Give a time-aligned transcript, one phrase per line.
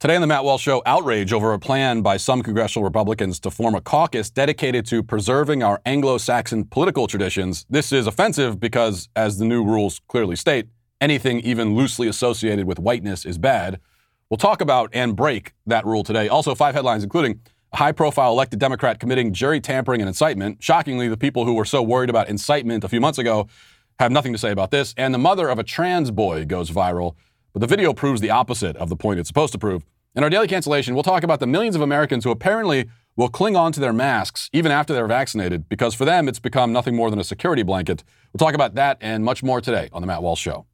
[0.00, 3.50] Today on the Matt Walsh Show, outrage over a plan by some congressional Republicans to
[3.50, 7.66] form a caucus dedicated to preserving our Anglo Saxon political traditions.
[7.68, 10.68] This is offensive because, as the new rules clearly state,
[11.02, 13.78] anything even loosely associated with whiteness is bad.
[14.30, 16.28] We'll talk about and break that rule today.
[16.28, 17.38] Also, five headlines, including
[17.74, 20.62] a high profile elected Democrat committing jury tampering and incitement.
[20.62, 23.48] Shockingly, the people who were so worried about incitement a few months ago
[23.98, 24.94] have nothing to say about this.
[24.96, 27.16] And the mother of a trans boy goes viral.
[27.52, 29.84] But the video proves the opposite of the point it's supposed to prove.
[30.14, 33.56] In our daily cancellation, we'll talk about the millions of Americans who apparently will cling
[33.56, 37.10] on to their masks even after they're vaccinated because for them it's become nothing more
[37.10, 38.04] than a security blanket.
[38.32, 40.66] We'll talk about that and much more today on The Matt Walsh Show.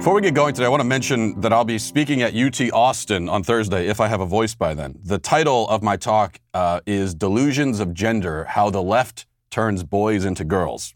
[0.00, 2.58] Before we get going today, I want to mention that I'll be speaking at UT
[2.72, 4.98] Austin on Thursday if I have a voice by then.
[5.04, 10.24] The title of my talk uh, is Delusions of Gender How the Left Turns Boys
[10.24, 10.94] into Girls.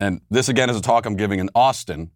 [0.00, 2.10] And this, again, is a talk I'm giving in Austin.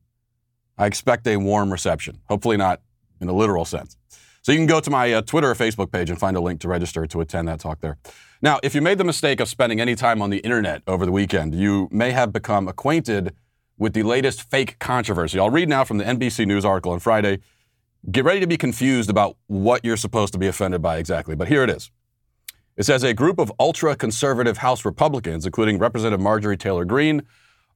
[0.78, 2.80] I expect a warm reception, hopefully, not
[3.20, 3.98] in a literal sense.
[4.40, 6.60] So you can go to my uh, Twitter or Facebook page and find a link
[6.60, 7.98] to register to attend that talk there.
[8.40, 11.12] Now, if you made the mistake of spending any time on the internet over the
[11.12, 13.34] weekend, you may have become acquainted
[13.78, 15.38] with the latest fake controversy.
[15.38, 17.40] I'll read now from the NBC News article on Friday.
[18.10, 21.48] Get ready to be confused about what you're supposed to be offended by exactly, but
[21.48, 21.90] here it is.
[22.76, 27.22] It says a group of ultra conservative House Republicans, including Representative Marjorie Taylor Greene,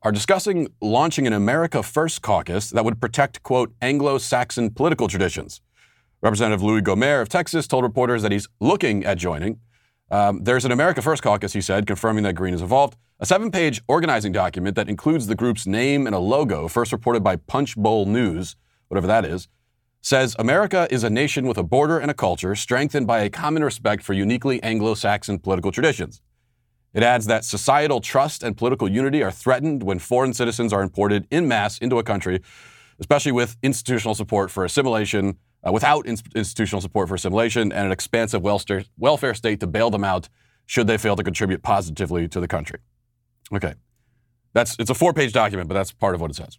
[0.03, 5.61] are discussing launching an America First caucus that would protect, quote, Anglo Saxon political traditions.
[6.23, 9.59] Representative Louis Gohmert of Texas told reporters that he's looking at joining.
[10.11, 12.97] Um, there's an America First caucus, he said, confirming that Greene is involved.
[13.21, 17.23] A seven page organizing document that includes the group's name and a logo, first reported
[17.23, 18.57] by Punchbowl News,
[18.89, 19.47] whatever that is,
[20.01, 23.63] says America is a nation with a border and a culture strengthened by a common
[23.63, 26.23] respect for uniquely Anglo Saxon political traditions.
[26.93, 31.29] It adds that societal trust and political unity are threatened when foreign citizens are imported
[31.31, 32.41] in mass into a country,
[32.99, 37.93] especially with institutional support for assimilation, uh, without in- institutional support for assimilation, and an
[37.93, 40.29] expansive welfare state to bail them out
[40.67, 42.79] should they fail to contribute positively to the country.
[43.53, 43.75] Okay.
[44.53, 46.59] That's it's a four-page document, but that's part of what it says.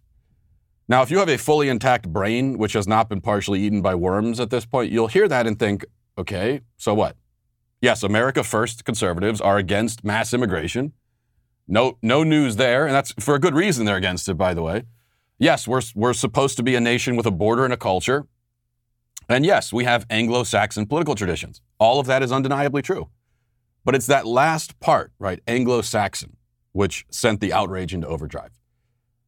[0.88, 3.96] Now, if you have a fully intact brain which has not been partially eaten by
[3.96, 5.86] worms at this point, you'll hear that and think,
[6.18, 7.16] okay, so what?
[7.82, 10.94] Yes, America First conservatives are against mass immigration.
[11.68, 14.62] No, no news there, and that's for a good reason they're against it, by the
[14.62, 14.84] way.
[15.40, 18.28] Yes, we're, we're supposed to be a nation with a border and a culture.
[19.32, 21.62] And yes, we have Anglo Saxon political traditions.
[21.80, 23.10] All of that is undeniably true.
[23.84, 25.40] But it's that last part, right?
[25.48, 26.38] Anglo Saxon
[26.74, 28.52] which sent the outrage into overdrive.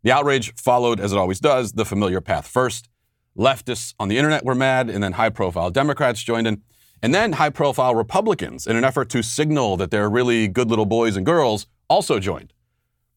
[0.04, 2.90] The outrage followed, as it always does, the familiar path first.
[3.38, 6.62] Leftists on the internet were mad, and then high profile Democrats joined in,
[7.02, 10.86] and then high profile Republicans, in an effort to signal that they're really good little
[10.86, 12.54] boys and girls, also joined.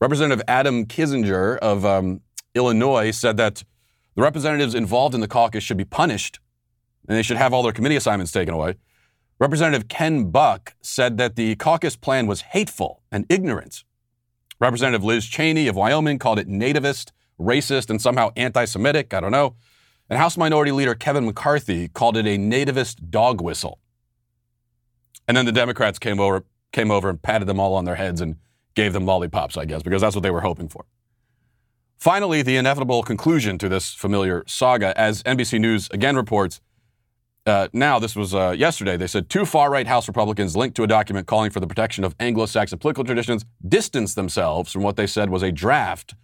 [0.00, 2.20] Representative Adam Kinzinger of um,
[2.54, 3.64] Illinois said that
[4.14, 6.40] the representatives involved in the caucus should be punished
[7.08, 8.74] and they should have all their committee assignments taken away.
[9.38, 13.84] Representative Ken Buck said that the caucus plan was hateful and ignorant
[14.58, 19.12] Representative Liz Cheney of Wyoming called it nativist, racist, and somehow anti Semitic.
[19.12, 19.54] I don't know.
[20.08, 23.80] And House Minority Leader Kevin McCarthy called it a nativist dog whistle.
[25.28, 28.20] And then the Democrats came over, came over and patted them all on their heads
[28.20, 28.36] and
[28.74, 30.84] gave them lollipops, I guess, because that's what they were hoping for.
[31.98, 36.60] Finally, the inevitable conclusion to this familiar saga, as NBC News again reports,
[37.46, 38.96] uh, now, this was uh, yesterday.
[38.96, 42.02] They said two far right House Republicans linked to a document calling for the protection
[42.02, 46.14] of Anglo Saxon political traditions distanced themselves from what they said was a draft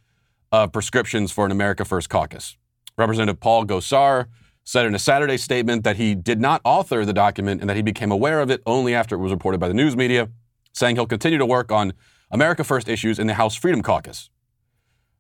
[0.50, 2.56] of prescriptions for an America First caucus.
[2.98, 4.26] Representative Paul Gosar
[4.64, 7.82] said in a Saturday statement that he did not author the document and that he
[7.82, 10.28] became aware of it only after it was reported by the news media,
[10.72, 11.92] saying he'll continue to work on
[12.30, 14.28] America First issues in the House Freedom Caucus.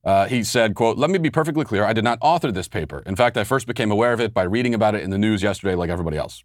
[0.04, 1.84] Uh, he said, quote, let me be perfectly clear.
[1.84, 3.02] I did not author this paper.
[3.06, 5.42] In fact, I first became aware of it by reading about it in the news
[5.42, 6.42] yesterday like everybody else.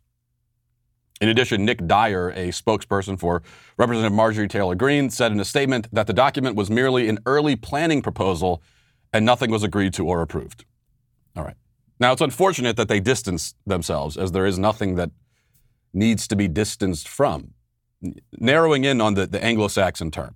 [1.19, 3.41] In addition, Nick Dyer, a spokesperson for
[3.77, 7.55] Representative Marjorie Taylor Greene, said in a statement that the document was merely an early
[7.55, 8.61] planning proposal
[9.11, 10.65] and nothing was agreed to or approved.
[11.35, 11.55] All right.
[11.99, 15.09] Now, it's unfortunate that they distanced themselves, as there is nothing that
[15.93, 17.53] needs to be distanced from.
[18.33, 20.35] Narrowing in on the, the Anglo Saxon term.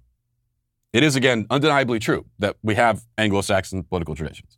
[0.93, 4.57] It is, again, undeniably true that we have Anglo Saxon political traditions.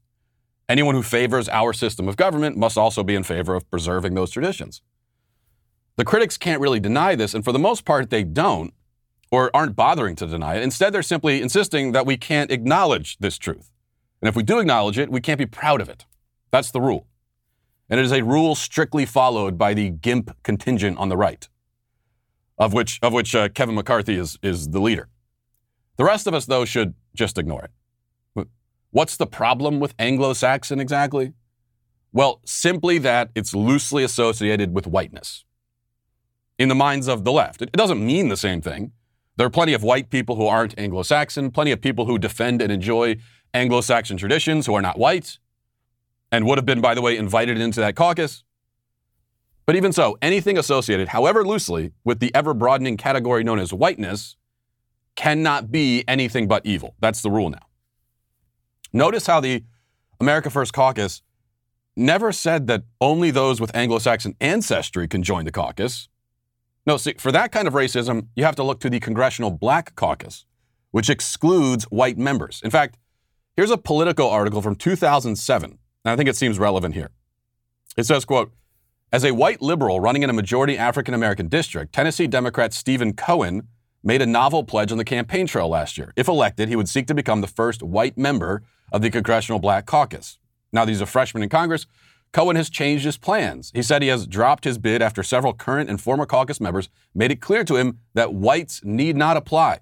[0.67, 4.31] Anyone who favors our system of government must also be in favor of preserving those
[4.31, 4.81] traditions.
[5.95, 8.73] The critics can't really deny this, and for the most part, they don't
[9.29, 10.63] or aren't bothering to deny it.
[10.63, 13.71] Instead, they're simply insisting that we can't acknowledge this truth.
[14.21, 16.05] And if we do acknowledge it, we can't be proud of it.
[16.49, 17.07] That's the rule.
[17.89, 21.47] And it is a rule strictly followed by the GIMP contingent on the right,
[22.57, 25.09] of which, of which uh, Kevin McCarthy is, is the leader.
[25.97, 27.71] The rest of us, though, should just ignore it.
[28.91, 31.33] What's the problem with Anglo Saxon exactly?
[32.11, 35.45] Well, simply that it's loosely associated with whiteness
[36.59, 37.63] in the minds of the left.
[37.63, 38.91] It doesn't mean the same thing.
[39.35, 42.61] There are plenty of white people who aren't Anglo Saxon, plenty of people who defend
[42.61, 43.17] and enjoy
[43.51, 45.39] Anglo Saxon traditions who are not white
[46.31, 48.43] and would have been, by the way, invited into that caucus.
[49.65, 54.35] But even so, anything associated, however loosely, with the ever broadening category known as whiteness
[55.15, 56.95] cannot be anything but evil.
[56.99, 57.67] That's the rule now.
[58.91, 59.63] Notice how the
[60.19, 61.21] America First caucus
[61.95, 66.09] never said that only those with Anglo Saxon ancestry can join the caucus.
[66.85, 69.95] No, see, for that kind of racism, you have to look to the Congressional Black
[69.95, 70.45] Caucus,
[70.91, 72.61] which excludes white members.
[72.63, 72.97] In fact,
[73.55, 77.11] here's a Politico article from 2007, and I think it seems relevant here.
[77.95, 78.51] It says, quote,
[79.11, 83.67] as a white liberal running in a majority African American district, Tennessee Democrat Stephen Cohen
[84.03, 86.13] made a novel pledge on the campaign trail last year.
[86.15, 89.85] If elected, he would seek to become the first white member of the Congressional Black
[89.85, 90.37] Caucus.
[90.71, 91.85] Now that he's a freshman in Congress,
[92.33, 93.71] Cohen has changed his plans.
[93.75, 97.31] He said he has dropped his bid after several current and former caucus members made
[97.31, 99.79] it clear to him that whites need not apply.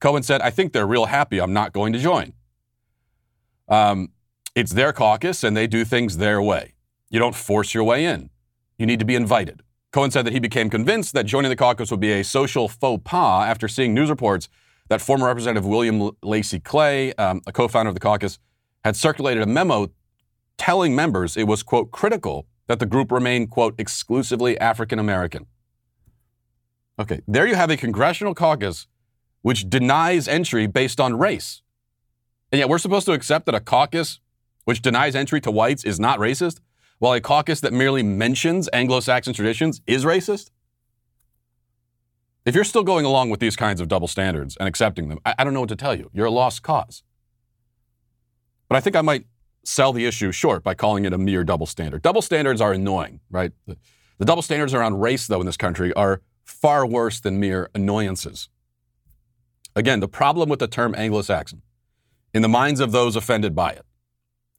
[0.00, 2.34] Cohen said, I think they're real happy I'm not going to join.
[3.68, 4.10] Um,
[4.54, 6.74] it's their caucus and they do things their way.
[7.08, 8.30] You don't force your way in,
[8.78, 9.62] you need to be invited.
[9.92, 13.02] Cohen said that he became convinced that joining the caucus would be a social faux
[13.04, 14.48] pas after seeing news reports
[14.88, 18.38] that former Representative William Lacy Clay, um, a co founder of the caucus,
[18.84, 19.90] had circulated a memo
[20.58, 25.46] telling members it was, quote, critical that the group remain, quote, exclusively African American.
[26.98, 28.86] Okay, there you have a congressional caucus
[29.42, 31.62] which denies entry based on race.
[32.52, 34.20] And yet we're supposed to accept that a caucus
[34.64, 36.60] which denies entry to whites is not racist,
[37.00, 40.50] while a caucus that merely mentions Anglo Saxon traditions is racist?
[42.46, 45.34] If you're still going along with these kinds of double standards and accepting them, I,
[45.38, 46.10] I don't know what to tell you.
[46.12, 47.02] You're a lost cause.
[48.68, 49.26] But I think I might
[49.64, 52.02] sell the issue short by calling it a mere double standard.
[52.02, 53.52] Double standards are annoying, right?
[53.66, 53.76] The,
[54.18, 58.48] the double standards around race, though, in this country are far worse than mere annoyances.
[59.74, 61.62] Again, the problem with the term Anglo Saxon,
[62.34, 63.86] in the minds of those offended by it,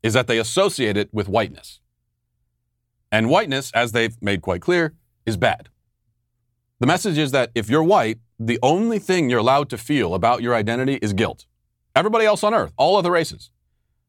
[0.01, 1.79] is that they associate it with whiteness.
[3.11, 4.93] And whiteness, as they've made quite clear,
[5.25, 5.69] is bad.
[6.79, 10.41] The message is that if you're white, the only thing you're allowed to feel about
[10.41, 11.45] your identity is guilt.
[11.95, 13.51] Everybody else on earth, all other races,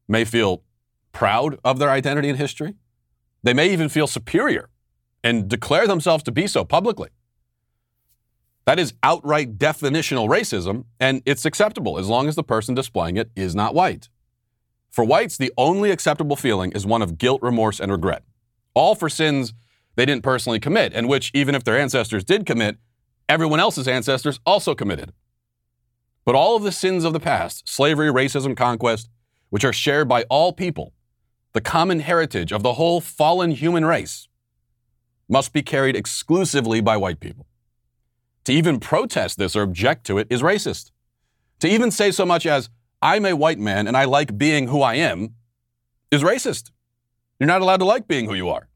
[0.07, 0.63] may feel
[1.11, 2.75] proud of their identity and history.
[3.43, 4.69] They may even feel superior
[5.23, 7.09] and declare themselves to be so publicly.
[8.65, 13.29] That is outright definitional racism, and it's acceptable as long as the person displaying it
[13.35, 14.09] is not white.
[14.89, 18.23] For whites, the only acceptable feeling is one of guilt, remorse, and regret,
[18.73, 19.53] all for sins
[19.95, 22.77] they didn't personally commit, and which, even if their ancestors did commit,
[23.29, 25.13] everyone else's ancestors also committed.
[26.25, 29.09] But all of the sins of the past, slavery, racism, conquest,
[29.49, 30.93] which are shared by all people,
[31.53, 34.27] the common heritage of the whole fallen human race,
[35.29, 37.45] must be carried exclusively by white people.
[38.45, 40.91] To even protest this or object to it is racist.
[41.59, 42.69] To even say so much as,
[43.01, 45.35] I'm a white man and I like being who I am,
[46.11, 46.71] is racist.
[47.39, 48.67] You're not allowed to like being who you are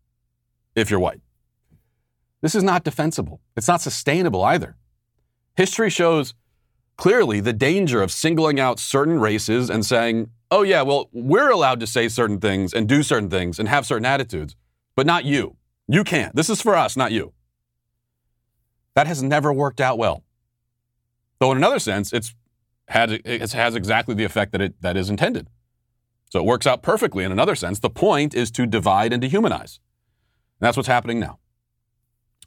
[0.76, 1.22] if you're white.
[2.42, 3.42] This is not defensible.
[3.56, 4.76] It's not sustainable either.
[5.56, 6.34] History shows
[6.98, 11.80] clearly the danger of singling out certain races and saying, oh, yeah, well, we're allowed
[11.80, 14.56] to say certain things and do certain things and have certain attitudes,
[14.96, 15.56] but not you.
[15.88, 16.36] You can't.
[16.36, 17.34] This is for us, not you.
[18.96, 20.24] That has never worked out well.
[21.40, 22.34] Though, in another sense, it's
[22.88, 25.50] had, it has exactly the effect that it that is intended.
[26.30, 27.80] So it works out perfectly in another sense.
[27.80, 29.80] The point is to divide and dehumanize.
[30.60, 31.40] And that's what's happening now.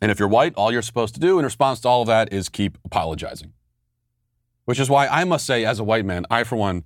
[0.00, 2.32] And if you're white, all you're supposed to do in response to all of that
[2.32, 3.52] is keep apologizing.
[4.64, 6.84] Which is why I must say, as a white man, I, for one,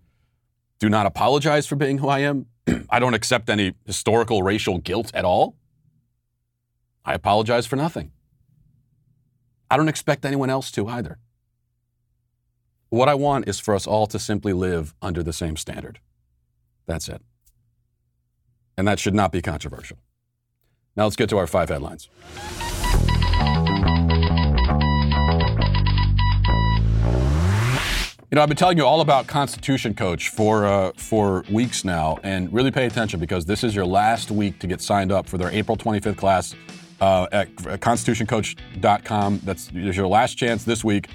[0.78, 2.46] do not apologize for being who I am.
[2.90, 5.56] I don't accept any historical racial guilt at all.
[7.04, 8.12] I apologize for nothing.
[9.70, 11.18] I don't expect anyone else to either.
[12.88, 16.00] What I want is for us all to simply live under the same standard.
[16.86, 17.22] That's it.
[18.76, 19.98] And that should not be controversial.
[20.96, 22.08] Now let's get to our five headlines.
[28.30, 32.18] You know, I've been telling you all about Constitution Coach for uh, for weeks now,
[32.24, 35.38] and really pay attention because this is your last week to get signed up for
[35.38, 36.52] their April 25th class
[37.00, 39.40] uh, at, constitutioncoach.com.
[39.44, 41.10] That's your last chance this week.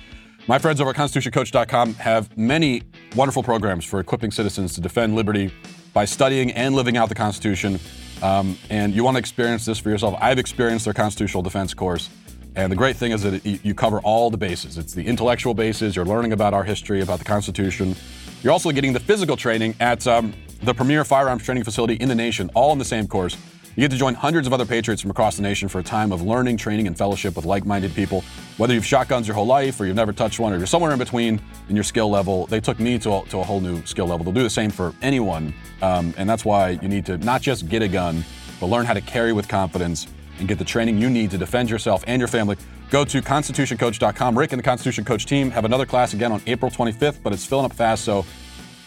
[0.48, 2.84] My friends over at constitutioncoach.com have many
[3.16, 5.54] wonderful programs for equipping citizens to defend liberty
[5.94, 7.80] by studying and living out the Constitution.
[8.22, 10.18] Um, and you want to experience this for yourself.
[10.20, 12.10] I've experienced their constitutional defense course.
[12.56, 14.78] And the great thing is that it, you cover all the bases.
[14.78, 15.96] It's the intellectual bases.
[15.96, 17.96] You're learning about our history, about the Constitution,
[18.42, 22.16] You're also getting the physical training at um, the premier firearms training facility in the
[22.16, 23.38] nation, all in the same course.
[23.76, 26.12] You get to join hundreds of other patriots from across the nation for a time
[26.12, 28.24] of learning, training, and fellowship with like minded people.
[28.58, 31.00] Whether you've shotguns your whole life or you've never touched one or you're somewhere in
[31.00, 34.08] between in your skill level, they took me to a, to a whole new skill
[34.08, 34.26] level.
[34.26, 35.54] They'll do the same for anyone.
[35.82, 38.26] Um, and that's why you need to not just get a gun,
[38.60, 40.08] but learn how to carry with confidence
[40.40, 42.58] and get the training you need to defend yourself and your family.
[42.90, 44.38] Go to constitutioncoach.com.
[44.38, 47.46] Rick and the Constitution Coach team have another class again on April 25th, but it's
[47.46, 48.04] filling up fast.
[48.04, 48.26] So,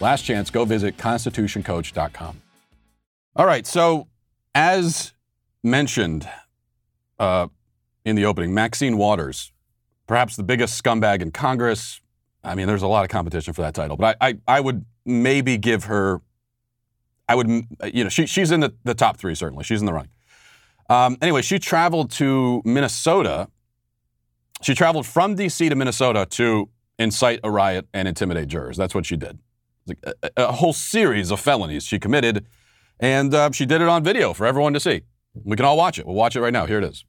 [0.00, 2.42] last chance, go visit constitutioncoach.com.
[3.36, 3.66] All right.
[3.66, 4.08] So,
[4.54, 5.12] as
[5.62, 6.28] mentioned
[7.18, 7.48] uh,
[8.04, 9.52] in the opening, Maxine Waters,
[10.06, 12.00] perhaps the biggest scumbag in Congress.
[12.44, 14.84] I mean, there's a lot of competition for that title, but I, I, I would
[15.04, 16.20] maybe give her,
[17.28, 19.64] I would, you know, she, she's in the, the top three, certainly.
[19.64, 20.10] She's in the running.
[20.90, 23.48] Um, anyway, she traveled to Minnesota.
[24.60, 25.68] She traveled from D.C.
[25.68, 26.68] to Minnesota to
[26.98, 28.76] incite a riot and intimidate jurors.
[28.76, 29.38] That's what she did.
[29.86, 32.46] Like a, a, whole series of felonies she committed,
[33.02, 35.02] and uh, she did it on video for everyone to see.
[35.44, 36.06] We can all watch it.
[36.06, 36.66] We'll watch it right now.
[36.66, 37.04] Here it is.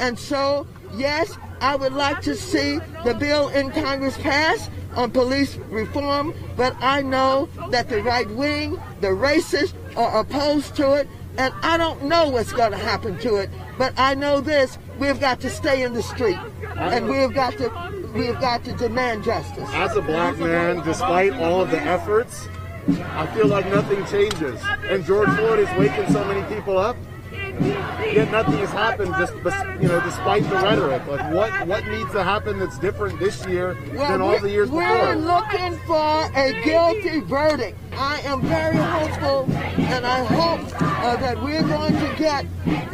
[0.00, 0.66] And so,
[0.96, 6.74] yes, I would like to see the bill in Congress pass on police reform, but
[6.80, 12.04] I know that the right wing, the racists, are opposed to it, and I don't
[12.04, 13.50] know what's going to happen to it.
[13.76, 16.38] But I know this: we've got to stay in the street,
[16.76, 19.68] and we've got to we've got to demand justice.
[19.72, 22.48] As a black man, despite all of the efforts,
[22.88, 24.60] I feel like nothing changes.
[24.84, 26.96] And George Floyd is waking so many people up
[28.14, 29.14] yet nothing has happened.
[29.18, 29.34] Just
[29.80, 33.76] you know, despite the rhetoric, like what what needs to happen that's different this year
[33.94, 35.08] well, than all the years we're before?
[35.08, 37.78] We're looking for a guilty verdict.
[37.92, 42.46] I am very hopeful, and I hope uh, that we're going to get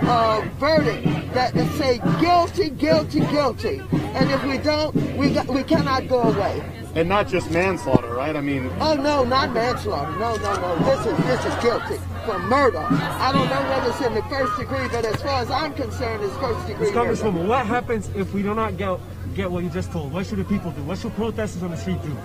[0.03, 3.83] a verdict that will say guilty, guilty, guilty.
[3.93, 6.63] And if we don't, we got, we cannot go away.
[6.95, 8.35] And not just manslaughter, right?
[8.35, 8.71] I mean.
[8.81, 10.11] Oh no, not manslaughter.
[10.19, 10.79] No, no, no.
[10.85, 12.87] This is this is guilty for murder.
[12.91, 16.25] I don't know whether it's in the first degree, but as far as I'm concerned,
[16.25, 16.91] it's first degree.
[16.91, 17.49] Congresswoman, murder.
[17.49, 18.99] what happens if we do not get
[19.35, 20.13] get what you just told?
[20.13, 20.83] What should the people do?
[20.83, 22.17] What should protesters on the street do?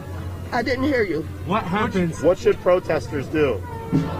[0.51, 1.23] I didn't hear you.
[1.45, 2.21] What happens?
[2.21, 3.61] What should protesters do?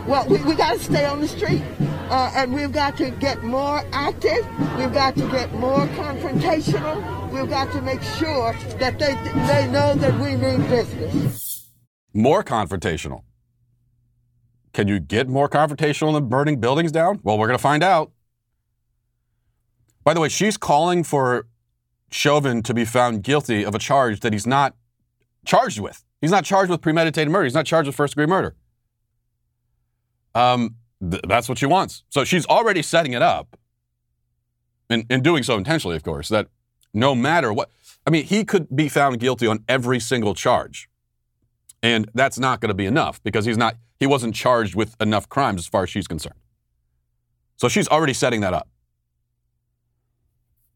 [0.07, 1.61] Well, we, we got to stay on the street.
[2.09, 4.45] Uh, and we've got to get more active.
[4.77, 7.31] We've got to get more confrontational.
[7.31, 9.13] We've got to make sure that they,
[9.47, 11.69] they know that we mean business.
[12.13, 13.23] More confrontational.
[14.73, 17.19] Can you get more confrontational than burning buildings down?
[17.23, 18.11] Well, we're going to find out.
[20.03, 21.47] By the way, she's calling for
[22.11, 24.75] Chauvin to be found guilty of a charge that he's not
[25.45, 26.03] charged with.
[26.21, 27.45] He's not charged with premeditated murder.
[27.45, 28.55] He's not charged with first degree murder.
[30.35, 30.75] Um,
[31.09, 32.03] th- that's what she wants.
[32.09, 33.57] So she's already setting it up,
[34.89, 36.47] and, and doing so intentionally, of course, that
[36.93, 37.69] no matter what,
[38.05, 40.89] I mean, he could be found guilty on every single charge.
[41.81, 45.27] And that's not going to be enough because he's not, he wasn't charged with enough
[45.29, 46.39] crimes as far as she's concerned.
[47.57, 48.67] So she's already setting that up.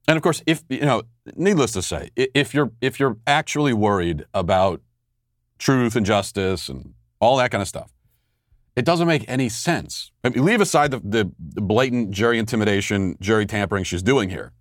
[0.07, 1.03] And of course, if you know,
[1.35, 4.81] needless to say, if you're if you're actually worried about
[5.57, 7.91] truth and justice and all that kind of stuff,
[8.77, 10.11] it doesn't make any sense.
[10.23, 14.53] I mean, leave aside the, the, the blatant jury intimidation, jury tampering she's doing here.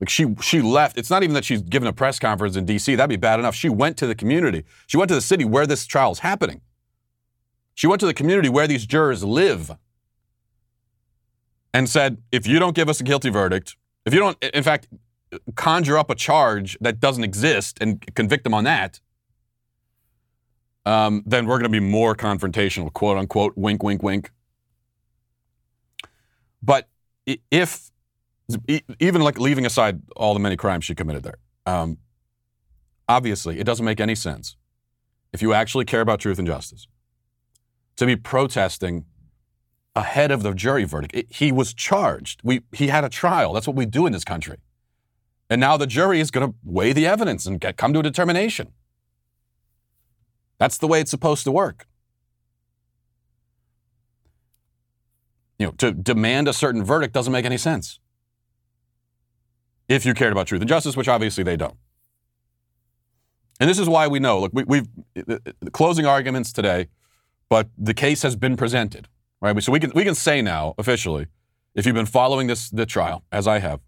[0.00, 0.96] Like she she left.
[0.96, 2.94] It's not even that she's given a press conference in D.C.
[2.94, 3.54] That'd be bad enough.
[3.54, 4.64] She went to the community.
[4.86, 6.62] She went to the city where this trial is happening.
[7.74, 9.72] She went to the community where these jurors live
[11.74, 13.76] and said, if you don't give us a guilty verdict,
[14.06, 14.88] if you don't, in fact,
[15.56, 19.00] conjure up a charge that doesn't exist and convict them on that,
[20.86, 24.30] um, then we're going to be more confrontational, quote unquote, wink, wink, wink.
[26.62, 26.88] But
[27.26, 27.90] if,
[28.98, 31.98] even like leaving aside all the many crimes she committed there, um,
[33.08, 34.56] obviously it doesn't make any sense
[35.32, 36.86] if you actually care about truth and justice
[37.96, 39.04] to be protesting
[39.94, 41.14] ahead of the jury verdict.
[41.14, 42.40] It, he was charged.
[42.44, 43.52] We, he had a trial.
[43.52, 44.58] That's what we do in this country.
[45.50, 48.02] And now the jury is going to weigh the evidence and get, come to a
[48.02, 48.72] determination.
[50.58, 51.86] That's the way it's supposed to work.
[55.58, 57.98] You know, to demand a certain verdict doesn't make any sense.
[59.88, 61.76] If you cared about truth and justice, which obviously they don't.
[63.60, 64.40] And this is why we know.
[64.40, 64.82] Look, we,
[65.16, 65.40] have
[65.72, 66.88] closing arguments today
[67.48, 69.08] but the case has been presented,
[69.40, 69.60] right?
[69.62, 71.26] So we can we can say now officially,
[71.74, 73.80] if you've been following this the trial as I have,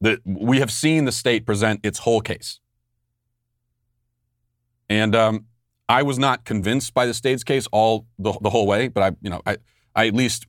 [0.00, 2.60] that we have seen the state present its whole case,
[4.92, 5.46] and um,
[5.88, 9.16] I was not convinced by the state's case all the, the whole way, but I
[9.22, 9.56] you know I
[9.94, 10.46] I at least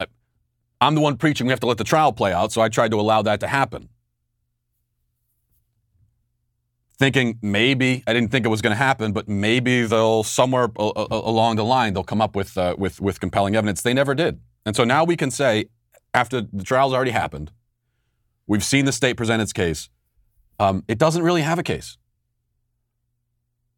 [0.00, 0.06] I,
[0.80, 2.90] I'm the one preaching we have to let the trial play out, so I tried
[2.92, 3.88] to allow that to happen.
[7.02, 10.92] thinking maybe I didn't think it was going to happen, but maybe they'll somewhere a-
[10.94, 13.82] a- along the line they'll come up with uh, with with compelling evidence.
[13.82, 15.64] They never did, and so now we can say,
[16.14, 17.50] after the trial's already happened,
[18.46, 19.88] we've seen the state present its case.
[20.60, 21.98] Um, it doesn't really have a case.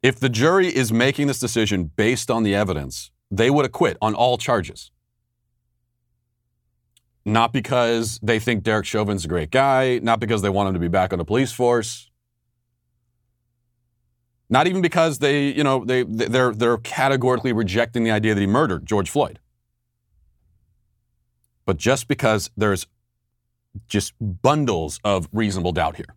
[0.05, 4.15] If the jury is making this decision based on the evidence, they would acquit on
[4.15, 4.91] all charges.
[7.25, 10.79] Not because they think Derek Chauvin's a great guy, not because they want him to
[10.79, 12.11] be back on the police force,
[14.51, 18.47] not even because they, you know, they they're they're categorically rejecting the idea that he
[18.47, 19.39] murdered George Floyd.
[21.65, 22.87] But just because there's
[23.89, 26.15] just bundles of reasonable doubt here.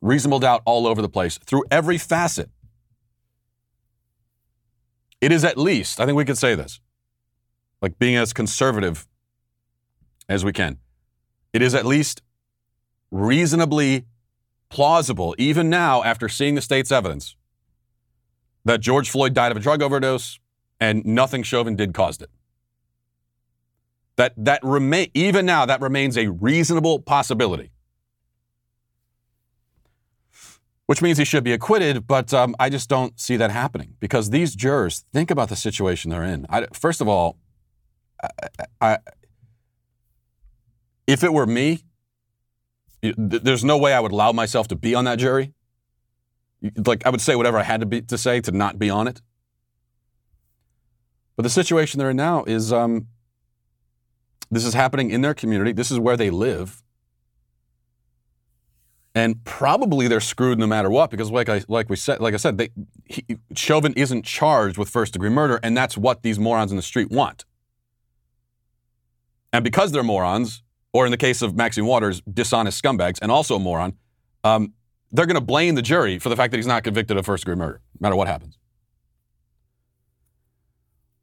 [0.00, 2.50] Reasonable doubt all over the place through every facet.
[5.20, 6.80] It is at least, I think we could say this,
[7.82, 9.06] like being as conservative
[10.28, 10.78] as we can.
[11.52, 12.22] It is at least
[13.10, 14.06] reasonably
[14.70, 17.36] plausible, even now after seeing the state's evidence,
[18.64, 20.38] that George Floyd died of a drug overdose
[20.80, 22.30] and nothing Chauvin did caused it.
[24.16, 27.70] That that remain even now that remains a reasonable possibility.
[30.90, 34.30] Which means he should be acquitted, but um, I just don't see that happening because
[34.30, 36.46] these jurors think about the situation they're in.
[36.50, 37.38] I, first of all,
[38.20, 38.28] I,
[38.80, 38.98] I,
[41.06, 41.84] if it were me,
[43.16, 45.54] there's no way I would allow myself to be on that jury.
[46.84, 49.06] Like I would say whatever I had to be to say to not be on
[49.06, 49.22] it.
[51.36, 53.06] But the situation they're in now is um,
[54.50, 55.70] this is happening in their community.
[55.70, 56.82] This is where they live.
[59.14, 62.36] And probably they're screwed no matter what because, like I like we said, like I
[62.36, 62.68] said, they,
[63.06, 63.24] he,
[63.56, 67.10] Chauvin isn't charged with first degree murder, and that's what these morons in the street
[67.10, 67.44] want.
[69.52, 70.62] And because they're morons,
[70.92, 73.94] or in the case of Maxine Waters, dishonest scumbags, and also a moron,
[74.44, 74.74] um,
[75.10, 77.44] they're going to blame the jury for the fact that he's not convicted of first
[77.44, 78.58] degree murder, no matter what happens.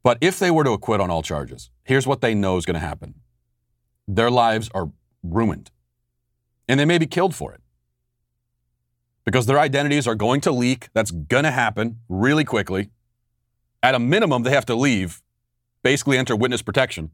[0.02, 2.74] But if they were to acquit on all charges, here's what they know is going
[2.74, 3.14] to happen
[4.06, 4.90] their lives are
[5.22, 5.70] ruined,
[6.66, 7.60] and they may be killed for it.
[9.28, 10.88] Because their identities are going to leak.
[10.94, 12.88] That's going to happen really quickly.
[13.82, 15.20] At a minimum, they have to leave,
[15.82, 17.10] basically enter witness protection,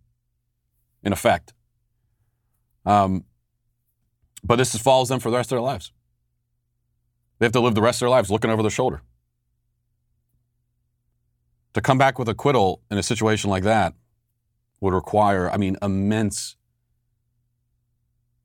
[1.02, 1.54] in effect.
[2.86, 3.24] Um,
[4.44, 5.90] but this follows them for the rest of their lives.
[7.40, 9.02] They have to live the rest of their lives looking over their shoulder.
[11.72, 13.92] To come back with acquittal in a situation like that
[14.80, 16.54] would require, I mean, immense.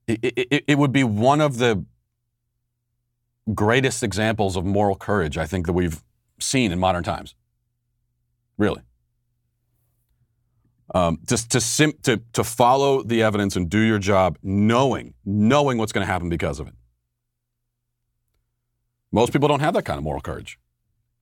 [0.08, 1.86] It, it, it would be one of the
[3.54, 6.04] greatest examples of moral courage I think that we've
[6.40, 7.36] seen in modern times.
[8.58, 8.82] Really.
[10.94, 15.78] Um, just to, sim- to to follow the evidence and do your job, knowing knowing
[15.78, 16.74] what's going to happen because of it.
[19.12, 20.58] Most people don't have that kind of moral courage.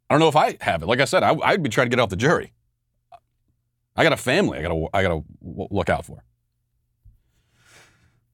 [0.10, 0.86] I don't know if I have it.
[0.86, 2.53] Like I said, I, would be trying to get off the jury.
[3.95, 4.60] I got a family.
[4.60, 6.23] I got to I got to look out for.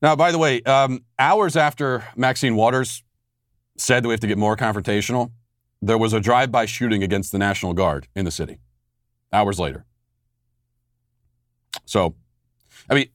[0.01, 3.03] Now, by the way, um, hours after Maxine Waters
[3.77, 5.31] said that we have to get more confrontational,
[5.81, 8.59] there was a drive-by shooting against the National Guard in the city.
[9.31, 9.85] Hours later.
[11.85, 12.15] So,
[12.89, 13.07] I mean,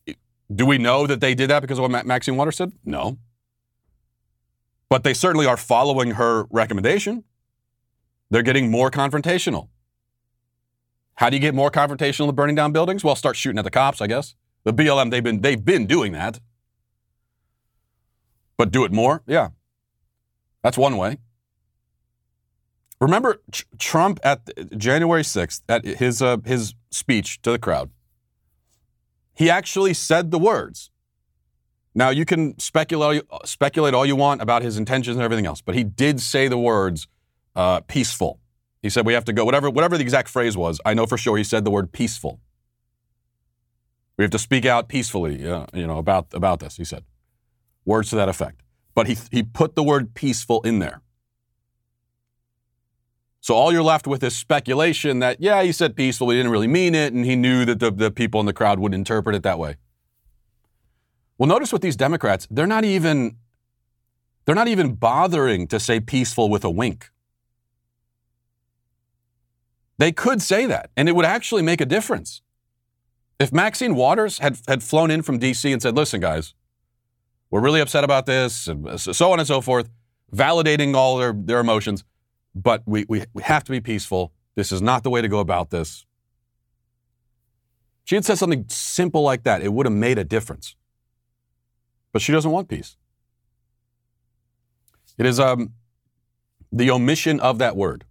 [0.54, 2.72] do we know that they did that because of what Maxine Waters said?
[2.84, 3.18] No.
[4.88, 7.24] But they certainly are following her recommendation.
[8.30, 9.68] They're getting more confrontational.
[11.14, 13.02] How do you get more confrontational than burning down buildings?
[13.02, 14.34] Well, start shooting at the cops, I guess.
[14.64, 16.40] The BLM, they've been, they've been doing that.
[18.56, 19.22] But do it more?
[19.26, 19.48] Yeah.
[20.68, 21.16] That's one way.
[23.00, 23.40] Remember
[23.78, 27.88] Trump at January 6th, at his, uh, his speech to the crowd,
[29.32, 30.90] he actually said the words.
[31.94, 35.74] Now you can speculate speculate all you want about his intentions and everything else, but
[35.74, 37.08] he did say the words
[37.56, 38.38] uh, "peaceful."
[38.82, 40.82] He said we have to go whatever whatever the exact phrase was.
[40.84, 42.40] I know for sure he said the word "peaceful."
[44.18, 46.76] We have to speak out peacefully, uh, you know, about about this.
[46.76, 47.04] He said
[47.86, 48.60] words to that effect,
[48.98, 51.02] but he he put the word "peaceful" in there.
[53.40, 56.50] So all you're left with is speculation that, yeah, he said peaceful, but he didn't
[56.50, 59.36] really mean it, and he knew that the, the people in the crowd would interpret
[59.36, 59.76] it that way.
[61.38, 63.36] Well, notice with these Democrats, they're not even
[64.44, 67.12] they're not even bothering to say peaceful with a wink.
[69.98, 72.42] They could say that, and it would actually make a difference.
[73.38, 76.54] If Maxine Waters had, had flown in from DC and said, listen, guys,
[77.50, 79.88] we're really upset about this, and so on and so forth,
[80.34, 82.04] validating all their, their emotions,
[82.54, 84.32] but we, we, we have to be peaceful.
[84.54, 86.04] This is not the way to go about this.
[88.04, 90.74] She had said something simple like that, it would have made a difference.
[92.12, 92.96] But she doesn't want peace.
[95.18, 95.74] It is um,
[96.72, 98.04] the omission of that word.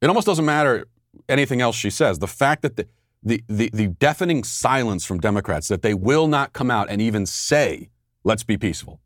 [0.00, 0.86] It almost doesn't matter
[1.28, 2.18] anything else she says.
[2.18, 2.86] The fact that the,
[3.22, 7.24] the, the, the deafening silence from Democrats that they will not come out and even
[7.24, 7.88] say,
[8.24, 9.00] let's be peaceful.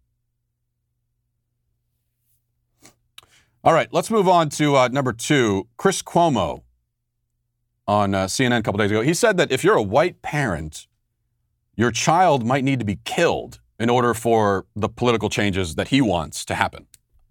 [3.65, 5.67] All right, let's move on to uh, number two.
[5.77, 6.63] Chris Cuomo
[7.89, 9.01] on uh, CNN a couple days ago.
[9.01, 10.87] He said that if you're a white parent,
[11.75, 16.01] your child might need to be killed in order for the political changes that he
[16.01, 16.87] wants to happen.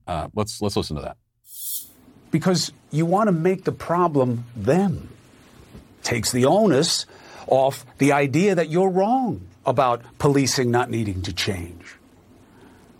[0.07, 1.17] Uh, let's let's listen to that.
[2.31, 5.09] Because you want to make the problem them.
[6.03, 7.05] Takes the onus
[7.47, 11.95] off the idea that you're wrong about policing not needing to change.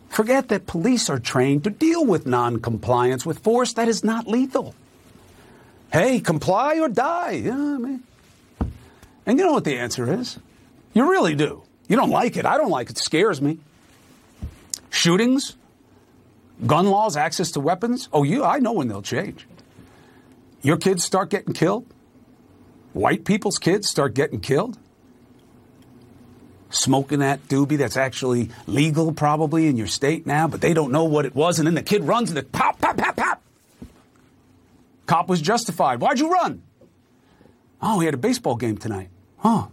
[0.09, 4.73] Forget that police are trained to deal with noncompliance with force that is not lethal.
[5.91, 7.31] Hey, comply or die.
[7.31, 8.03] Yeah, I mean.
[9.25, 10.39] And you know what the answer is?
[10.93, 11.63] You really do.
[11.87, 12.45] You don't like it.
[12.45, 12.97] I don't like it.
[12.97, 13.59] It scares me.
[14.89, 15.57] Shootings,
[16.65, 18.07] gun laws, access to weapons.
[18.13, 19.45] Oh, you, I know when they'll change.
[20.61, 21.85] Your kids start getting killed.
[22.93, 24.77] White people's kids start getting killed
[26.75, 31.05] smoking that doobie that's actually legal probably in your state now, but they don't know
[31.05, 31.59] what it was.
[31.59, 33.41] And then the kid runs and the pop, pop, pop, pop.
[35.05, 36.01] Cop was justified.
[36.01, 36.63] Why'd you run?
[37.81, 39.09] Oh, he had a baseball game tonight.
[39.37, 39.67] Huh.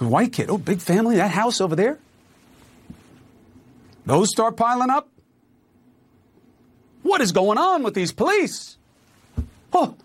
[0.00, 0.50] A white kid.
[0.50, 1.16] Oh, big family.
[1.16, 1.98] That house over there.
[4.04, 5.08] Those start piling up.
[7.02, 8.76] What is going on with these police?
[9.72, 9.96] Oh,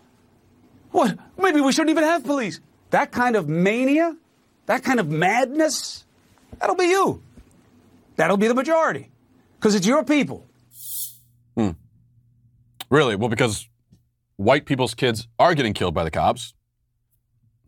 [0.91, 1.17] what?
[1.37, 2.59] Maybe we shouldn't even have police.
[2.89, 4.15] That kind of mania,
[4.65, 6.03] that kind of madness
[6.61, 7.23] That'll be you.
[8.17, 9.09] That'll be the majority
[9.55, 10.45] because it's your people.
[11.57, 11.71] Hmm.
[12.89, 13.15] Really?
[13.15, 13.67] Well, because
[14.35, 16.53] white people's kids are getting killed by the cops.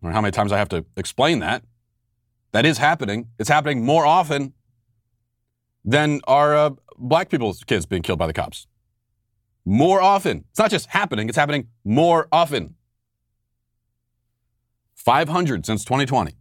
[0.02, 1.64] I how many times I have to explain that.
[2.52, 3.30] That is happening.
[3.38, 4.52] It's happening more often
[5.84, 8.68] than our uh, black people's kids being killed by the cops.
[9.64, 10.44] More often.
[10.50, 12.76] It's not just happening, it's happening more often.
[14.94, 16.36] 500 since 2020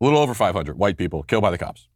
[0.00, 1.88] a little over 500 white people killed by the cops.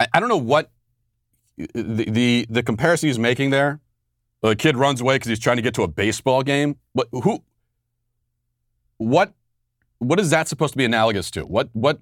[0.00, 0.70] I, I don't know what
[1.56, 3.80] the, the, the comparison he's making there.
[4.42, 6.76] The kid runs away because he's trying to get to a baseball game.
[6.94, 7.42] But who?
[8.98, 9.32] What?
[9.98, 11.42] What is that supposed to be analogous to?
[11.42, 11.70] What?
[11.72, 12.00] What?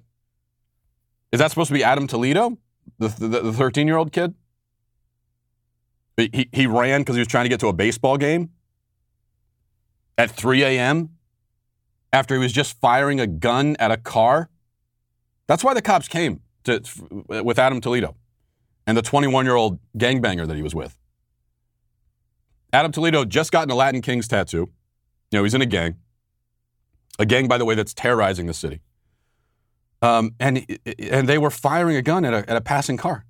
[1.31, 2.57] Is that supposed to be Adam Toledo,
[2.99, 4.33] the the 13 year old kid?
[6.17, 8.51] He he ran because he was trying to get to a baseball game
[10.17, 11.09] at 3 a.m
[12.13, 14.49] after he was just firing a gun at a car.
[15.47, 16.81] That's why the cops came to,
[17.27, 18.15] with Adam Toledo
[18.87, 20.97] and the 21 year old gangbanger that he was with.
[22.71, 24.69] Adam Toledo just gotten a Latin Kings tattoo.
[25.31, 25.95] You know, he's in a gang.
[27.19, 28.81] A gang, by the way, that's terrorizing the city.
[30.01, 30.65] Um, and,
[30.99, 33.25] and they were firing a gun at a, at a passing car.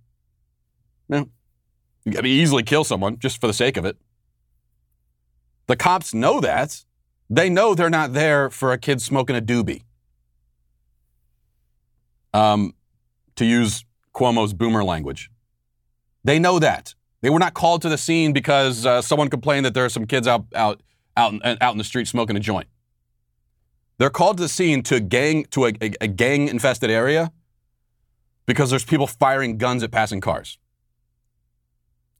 [1.09, 1.29] You know,
[2.05, 3.97] you can easily kill someone just for the sake of it.
[5.67, 6.83] The cops know that.
[7.33, 9.81] They know they're not there for a kid smoking a doobie.
[12.31, 12.75] Um,
[13.35, 15.31] to use Cuomo's boomer language.
[16.23, 16.93] They know that.
[17.21, 20.05] They were not called to the scene because uh, someone complained that there are some
[20.05, 20.81] kids out, out,
[21.17, 22.67] out, out in the street smoking a joint.
[23.97, 27.31] They're called to the scene to gang to a, a, a gang infested area
[28.45, 30.59] because there's people firing guns at passing cars.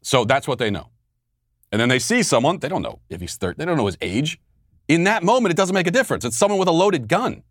[0.02, 0.90] So that's what they know.
[1.72, 3.98] And then they see someone, they don't know if he's 30, they don't know his
[4.02, 4.40] age.
[4.88, 6.26] In that moment, it doesn't make a difference.
[6.26, 7.44] It's someone with a loaded gun.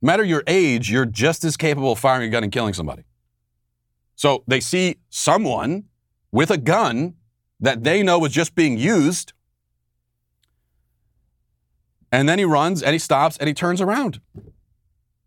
[0.00, 3.04] No matter your age, you're just as capable of firing a gun and killing somebody.
[4.16, 5.84] So they see someone
[6.32, 7.14] with a gun
[7.60, 9.32] that they know is just being used.
[12.10, 14.20] And then he runs and he stops and he turns around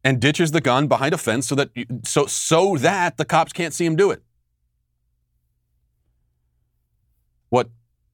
[0.03, 1.69] and ditches the gun behind a fence so that
[2.03, 4.21] so so that the cops can't see him do it.
[7.49, 7.69] What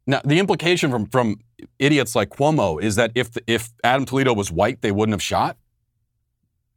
[0.07, 1.37] now the implication from from
[1.79, 5.57] idiots like Cuomo is that if if Adam Toledo was white, they wouldn't have shot.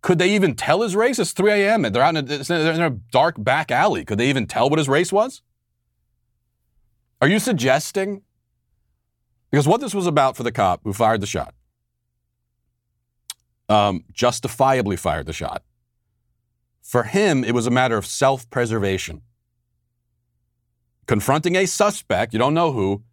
[0.03, 1.19] Could they even tell his race?
[1.19, 1.85] It's 3 a.m.
[1.87, 4.05] and They're out in a, they're in a dark back alley.
[4.05, 5.41] Could they even tell what his race was?
[7.23, 8.21] Are you suggesting?
[9.51, 11.55] Because what this was about for the cop who fired the shot,
[13.71, 15.63] um, justifiably fired the shot.
[16.83, 19.23] For him, it was a matter of self preservation.
[21.07, 23.05] Confronting a suspect, you don't know who,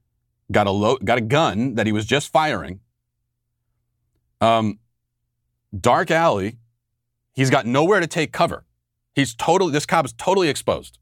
[0.51, 2.79] got a lo- got a gun that he was just firing.
[4.39, 4.79] Um,
[5.77, 6.57] dark alley.
[7.33, 8.65] He's got nowhere to take cover.
[9.13, 9.71] He's totally.
[9.71, 10.97] This cop is totally exposed.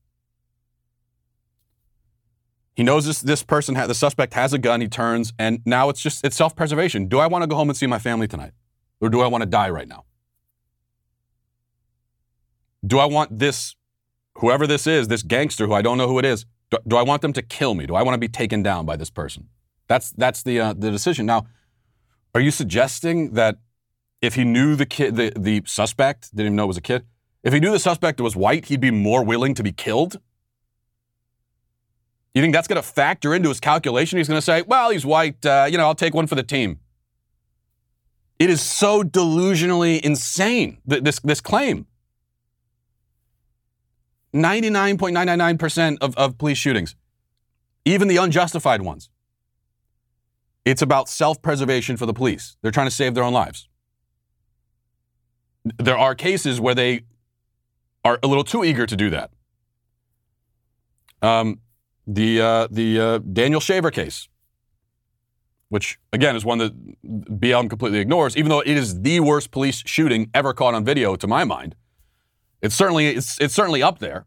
[2.75, 4.81] He knows this this person, ha- the suspect, has a gun.
[4.81, 7.07] He turns, and now it's just it's self preservation.
[7.07, 8.53] Do I want to go home and see my family tonight,
[9.01, 10.05] or do I want to die right now?
[12.85, 13.75] Do I want this
[14.35, 17.01] whoever this is, this gangster who I don't know who it is, do, do I
[17.01, 17.86] want them to kill me?
[17.86, 19.49] Do I want to be taken down by this person?
[19.88, 21.25] That's that's the uh, the decision.
[21.25, 21.47] Now,
[22.36, 23.58] are you suggesting that
[24.21, 27.05] if he knew the kid, the, the suspect didn't even know it was a kid,
[27.43, 30.19] if he knew the suspect was white, he'd be more willing to be killed?
[32.36, 34.17] You think that's going to factor into his calculation?
[34.17, 35.43] He's going to say, "Well, he's white.
[35.43, 36.79] Uh, you know, I'll take one for the team."
[38.38, 41.88] It is so delusionally insane th- this this claim.
[44.34, 46.96] 99.999% of, of police shootings,
[47.86, 49.10] even the unjustified ones,
[50.65, 52.58] it's about self preservation for the police.
[52.62, 53.68] They're trying to save their own lives.
[55.78, 57.02] There are cases where they
[58.06, 59.32] are a little too eager to do that.
[61.22, 61.60] Um,
[62.08, 64.30] the uh, the uh, Daniel Shaver case,
[65.70, 69.84] which again is one that BLM completely ignores, even though it is the worst police
[69.86, 71.76] shooting ever caught on video, to my mind.
[72.62, 74.26] It's certainly it's it's certainly up there.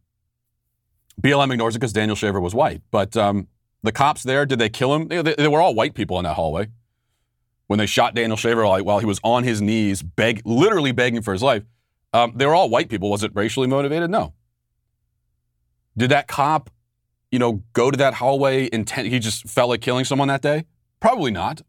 [1.21, 3.49] BLM ignores it because Daniel Shaver was white, but um,
[3.83, 5.09] the cops there did they kill him?
[5.09, 6.68] They, they, they, were all white people in that hallway
[7.66, 11.33] when they shot Daniel Shaver while he was on his knees, beg literally begging for
[11.33, 11.64] his life.
[12.12, 13.11] Um, they were all white people.
[13.11, 14.11] Was it racially motivated?
[14.11, 14.35] No.
[15.97, 16.68] Did that cop,
[17.31, 19.09] you know, go to that hallway intent?
[19.09, 20.64] He just felt like killing someone that day?
[21.01, 21.62] Probably not.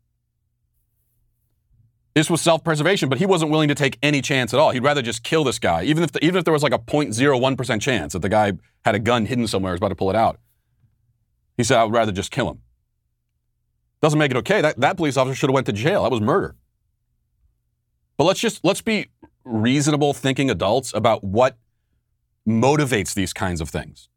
[2.13, 4.69] This was self-preservation, but he wasn't willing to take any chance at all.
[4.69, 6.79] He'd rather just kill this guy, even if the, even if there was like a
[6.79, 8.53] 0.01% chance that the guy
[8.85, 10.39] had a gun hidden somewhere, was about to pull it out.
[11.57, 12.59] He said, "I would rather just kill him."
[14.01, 14.61] Doesn't make it okay.
[14.61, 16.03] That that police officer should have went to jail.
[16.03, 16.55] That was murder.
[18.17, 19.07] But let's just let's be
[19.43, 21.57] reasonable thinking adults about what
[22.47, 24.09] motivates these kinds of things.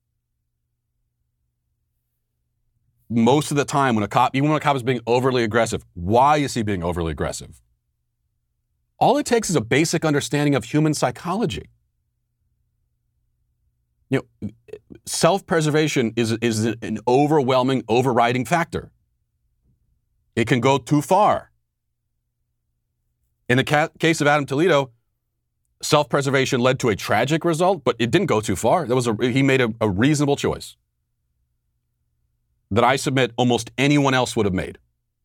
[3.09, 5.85] Most of the time, when a cop, even when a cop is being overly aggressive,
[5.95, 7.63] why is he being overly aggressive?
[8.99, 11.69] All it takes is a basic understanding of human psychology.
[14.09, 14.51] You know,
[15.05, 18.91] self-preservation is, is an overwhelming, overriding factor.
[20.35, 21.51] It can go too far.
[23.49, 24.91] In the ca- case of Adam Toledo,
[25.83, 28.87] self-preservation led to a tragic result, but it didn't go too far.
[28.87, 30.77] There was a, he made a, a reasonable choice
[32.71, 34.79] that I submit almost anyone else would have made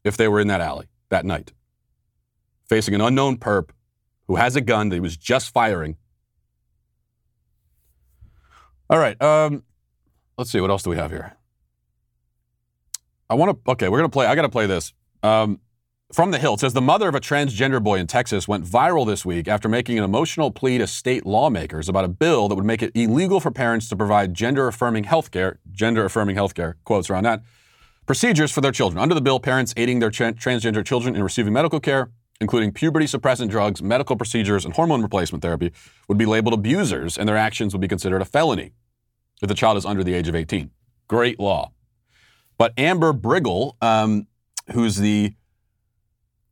[0.04, 1.54] if they were in that alley that night
[2.72, 3.72] facing an unknown perp
[4.28, 5.98] who has a gun that he was just firing.
[8.90, 9.22] All right.
[9.22, 9.64] Um,
[10.38, 10.62] let's see.
[10.62, 11.36] What else do we have here?
[13.30, 13.72] I want to.
[13.74, 14.26] Okay, we're gonna play.
[14.26, 14.94] I got to play this.
[15.22, 15.60] Um,
[16.14, 19.06] from the Hill, it says the mother of a transgender boy in Texas went viral
[19.06, 22.66] this week after making an emotional plea to state lawmakers about a bill that would
[22.66, 26.78] make it illegal for parents to provide gender affirming health care, gender affirming health care,
[26.86, 27.44] quotes around that,
[28.06, 29.02] procedures for their children.
[29.02, 33.06] Under the bill, parents aiding their tra- transgender children in receiving medical care including puberty
[33.06, 35.72] suppressant drugs, medical procedures, and hormone replacement therapy,
[36.08, 38.74] would be labeled abusers and their actions would be considered a felony
[39.42, 40.72] if the child is under the age of 18.
[41.08, 41.72] Great law.
[42.58, 44.28] But Amber Briggle, um,
[44.74, 45.34] who's the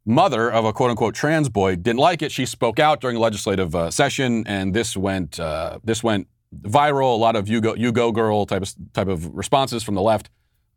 [0.05, 2.31] mother of a quote unquote trans boy, didn't like it.
[2.31, 7.13] She spoke out during a legislative uh, session, and this went uh, this went viral.
[7.13, 10.01] A lot of you go you go girl type of type of responses from the
[10.01, 10.29] left.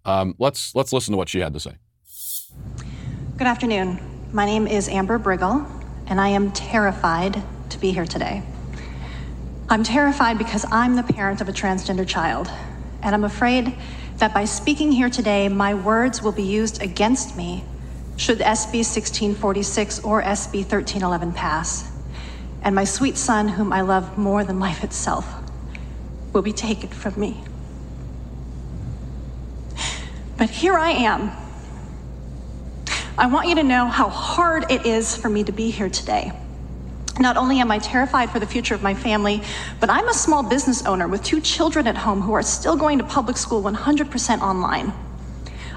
[0.05, 1.77] Um, let's let's listen to what she had to say.
[3.39, 4.12] Good afternoon.
[4.35, 5.67] My name is Amber Briggle,
[6.07, 8.43] and I am terrified to be here today.
[9.69, 12.51] I'm terrified because I'm the parent of a transgender child,
[13.03, 13.77] and I'm afraid
[14.17, 17.63] that by speaking here today, my words will be used against me
[18.17, 21.93] should SB 1646 or SB 1311 pass,
[22.63, 25.31] and my sweet son, whom I love more than life itself,
[26.33, 27.45] will be taken from me.
[30.39, 31.42] But here I am
[33.19, 36.33] I want you to know how hard it is for me to be here today.
[37.21, 39.43] Not only am I terrified for the future of my family,
[39.81, 42.97] but I'm a small business owner with two children at home who are still going
[42.99, 44.95] to public school 100% online.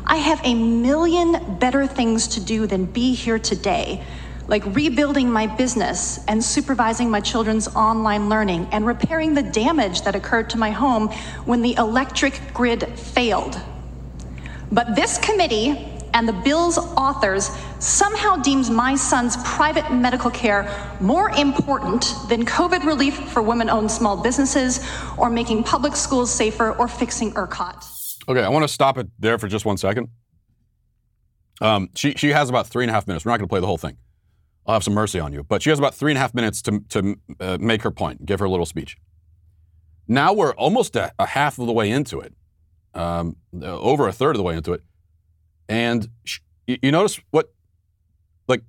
[0.05, 4.01] I have a million better things to do than be here today,
[4.47, 10.15] like rebuilding my business and supervising my children's online learning and repairing the damage that
[10.15, 11.09] occurred to my home
[11.43, 13.59] when the electric grid failed.
[14.71, 21.29] But this committee and the bill's authors somehow deems my son's private medical care more
[21.31, 24.79] important than COVID relief for women owned small businesses
[25.17, 27.85] or making public schools safer or fixing ERCOT.
[28.29, 30.07] Okay, I want to stop it there for just one second.
[31.61, 33.25] Um, she, she has about three and a half minutes.
[33.25, 33.97] We're not going to play the whole thing.
[34.65, 35.43] I'll have some mercy on you.
[35.43, 38.25] But she has about three and a half minutes to, to uh, make her point,
[38.25, 38.97] give her little speech.
[40.07, 42.33] Now we're almost a, a half of the way into it,
[42.93, 44.81] um, over a third of the way into it.
[45.67, 47.53] And sh- you notice what,
[48.47, 48.61] like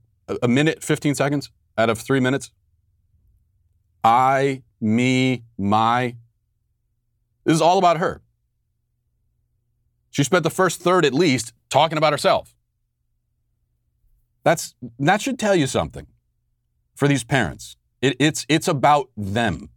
[0.43, 2.51] a minute, 15 seconds out of three minutes?
[4.03, 6.17] I, me, my.
[7.45, 8.23] This is all about her.
[10.11, 12.55] She spent the first third at least talking about herself.
[14.45, 16.07] That's that should tell you something
[16.95, 17.77] for these parents.
[18.01, 19.71] It, it's it's about them.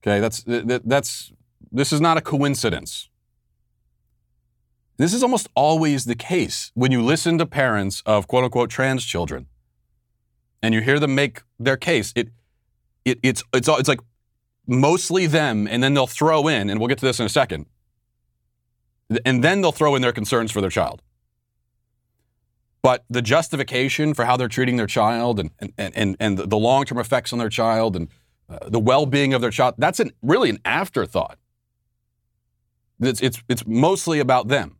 [0.00, 1.32] Okay, that's that, that's
[1.70, 3.10] this is not a coincidence.
[5.02, 9.04] This is almost always the case when you listen to parents of quote unquote trans
[9.04, 9.48] children
[10.62, 12.12] and you hear them make their case.
[12.14, 12.28] It,
[13.04, 13.98] it it's it's it's like
[14.64, 17.66] mostly them, and then they'll throw in, and we'll get to this in a second,
[19.24, 21.02] and then they'll throw in their concerns for their child.
[22.80, 26.84] But the justification for how they're treating their child and, and, and, and the long
[26.84, 28.08] term effects on their child and
[28.48, 31.38] uh, the well being of their child, that's an, really an afterthought.
[33.00, 34.78] It's, it's, it's mostly about them.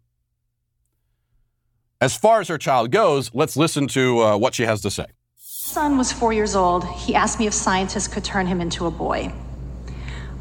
[2.03, 5.07] As far as her child goes, let's listen to uh, what she has to say.
[5.37, 6.85] Son was four years old.
[6.85, 9.33] He asked me if scientists could turn him into a boy.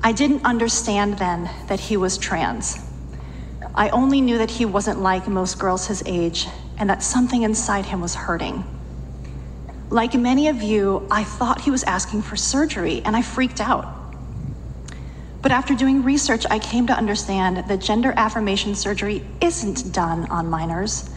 [0.02, 2.80] I didn't understand then that he was trans.
[3.76, 6.48] I only knew that he wasn't like most girls his age
[6.80, 8.64] and that something inside him was hurting.
[9.92, 13.86] Like many of you, I thought he was asking for surgery and I freaked out.
[15.44, 20.50] But after doing research, I came to understand that gender affirmation surgery isn't done on
[20.50, 21.08] minors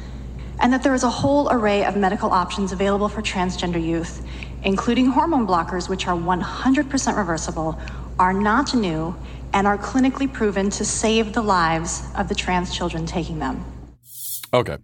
[0.61, 4.27] and that there is a whole array of medical options available for transgender youth,
[4.63, 7.79] including hormone blockers, which are 100% reversible,
[8.19, 9.15] are not new,
[9.53, 13.65] and are clinically proven to save the lives of the trans children taking them.
[14.53, 14.79] Okay.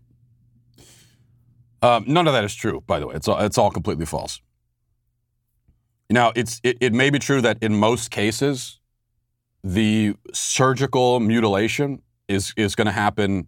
[1.83, 3.15] Um, none of that is true, by the way.
[3.15, 4.41] It's all, it's all completely false.
[6.11, 8.81] Now, it's, it, it may be true that in most cases,
[9.63, 13.47] the surgical mutilation is, is going to happen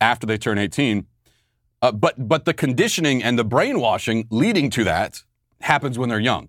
[0.00, 1.06] after they turn 18.
[1.80, 5.22] Uh, but, but the conditioning and the brainwashing leading to that
[5.60, 6.48] happens when they're young.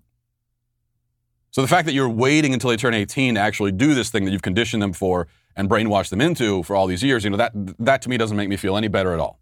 [1.52, 4.24] So the fact that you're waiting until they turn 18 to actually do this thing
[4.24, 7.36] that you've conditioned them for and brainwashed them into for all these years, you know,
[7.36, 9.40] that, that to me doesn't make me feel any better at all.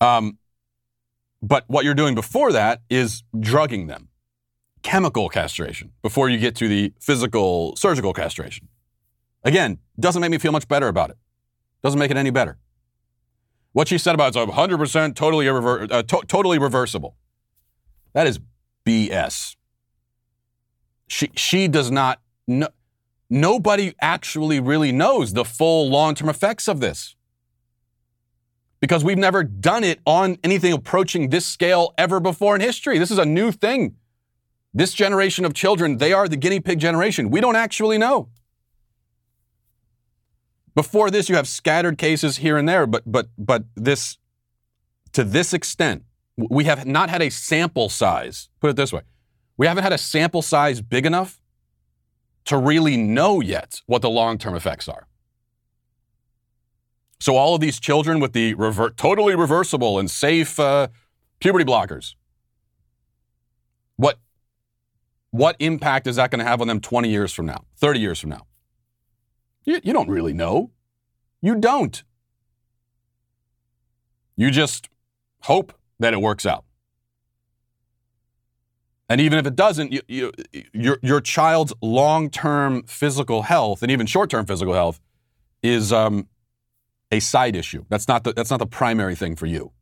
[0.00, 0.38] Um,
[1.42, 4.08] but what you're doing before that is drugging them,
[4.82, 8.68] chemical castration, before you get to the physical surgical castration.
[9.44, 11.16] Again, doesn't make me feel much better about it.
[11.82, 12.58] Doesn't make it any better.
[13.76, 17.14] What she said about it's 100% totally, irrever- uh, to- totally reversible.
[18.14, 18.40] That is
[18.86, 19.56] BS.
[21.08, 22.68] She, she does not know.
[23.28, 27.16] Nobody actually really knows the full long term effects of this
[28.80, 32.96] because we've never done it on anything approaching this scale ever before in history.
[32.96, 33.96] This is a new thing.
[34.72, 37.28] This generation of children, they are the guinea pig generation.
[37.28, 38.30] We don't actually know.
[40.76, 44.18] Before this, you have scattered cases here and there, but but but this
[45.14, 46.04] to this extent,
[46.36, 48.50] we have not had a sample size.
[48.60, 49.00] Put it this way.
[49.56, 51.40] We haven't had a sample size big enough
[52.44, 55.08] to really know yet what the long-term effects are.
[57.18, 60.88] So all of these children with the rever- totally reversible and safe uh,
[61.40, 62.16] puberty blockers,
[63.96, 64.18] what
[65.30, 68.20] what impact is that going to have on them 20 years from now, 30 years
[68.20, 68.46] from now?
[69.66, 70.70] You, you don't really know.
[71.42, 72.02] You don't.
[74.36, 74.88] You just
[75.40, 76.64] hope that it works out.
[79.08, 80.32] And even if it doesn't, you, you,
[80.72, 85.00] your, your child's long term physical health and even short term physical health
[85.62, 86.28] is um,
[87.12, 87.84] a side issue.
[87.88, 89.72] That's not, the, that's not the primary thing for you.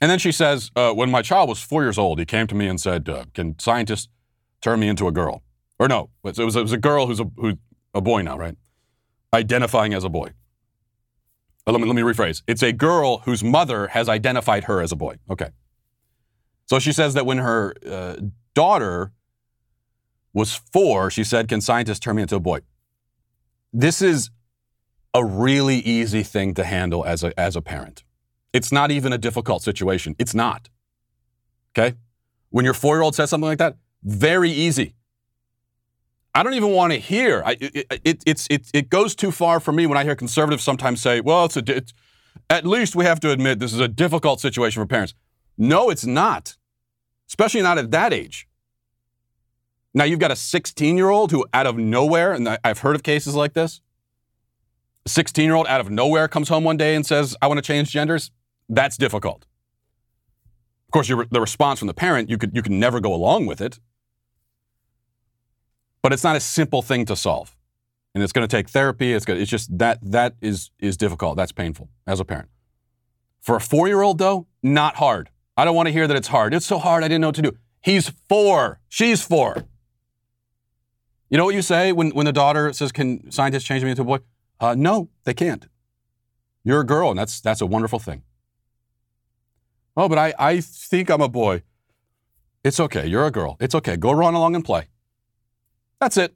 [0.00, 2.54] And then she says, uh, when my child was four years old, he came to
[2.54, 4.08] me and said, uh, Can scientists
[4.62, 5.42] turn me into a girl?
[5.80, 7.54] Or no, it was, it was a girl who's a, who's
[7.94, 8.54] a boy now, right?
[9.32, 10.28] Identifying as a boy.
[11.66, 12.42] Uh, let, me, let me rephrase.
[12.46, 15.16] It's a girl whose mother has identified her as a boy.
[15.30, 15.48] Okay.
[16.66, 18.16] So she says that when her uh,
[18.54, 19.12] daughter
[20.34, 22.60] was four, she said, Can scientists turn me into a boy?
[23.72, 24.30] This is
[25.14, 28.04] a really easy thing to handle as a, as a parent.
[28.52, 30.14] It's not even a difficult situation.
[30.18, 30.68] It's not.
[31.72, 31.96] Okay?
[32.50, 34.94] When your four year old says something like that, very easy.
[36.34, 37.42] I don't even want to hear.
[37.44, 40.62] I, it, it, it's, it, it goes too far for me when I hear conservatives
[40.62, 41.92] sometimes say, well, it's a, it's,
[42.48, 45.14] at least we have to admit this is a difficult situation for parents.
[45.58, 46.56] No, it's not,
[47.28, 48.46] especially not at that age.
[49.92, 53.02] Now, you've got a 16 year old who, out of nowhere, and I've heard of
[53.02, 53.80] cases like this,
[55.04, 57.58] a 16 year old out of nowhere comes home one day and says, I want
[57.58, 58.30] to change genders.
[58.68, 59.46] That's difficult.
[60.88, 63.60] Of course, the response from the parent, you could, you can never go along with
[63.60, 63.78] it.
[66.02, 67.56] But it's not a simple thing to solve.
[68.14, 69.12] And it's going to take therapy.
[69.12, 71.36] It's, gonna, it's just that that is, is difficult.
[71.36, 72.48] That's painful as a parent.
[73.40, 75.30] For a four year old, though, not hard.
[75.56, 76.54] I don't want to hear that it's hard.
[76.54, 77.56] It's so hard, I didn't know what to do.
[77.82, 78.80] He's four.
[78.88, 79.64] She's four.
[81.28, 84.02] You know what you say when, when the daughter says, Can scientists change me into
[84.02, 84.18] a boy?
[84.58, 85.66] Uh, no, they can't.
[86.64, 88.22] You're a girl, and that's, that's a wonderful thing.
[89.96, 91.62] Oh, but I, I think I'm a boy.
[92.62, 93.06] It's okay.
[93.06, 93.56] You're a girl.
[93.60, 93.96] It's okay.
[93.96, 94.88] Go run along and play.
[96.00, 96.34] That's it.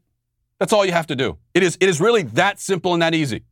[0.58, 1.38] That's all you have to do.
[1.54, 3.42] It is, it is really that simple and that easy.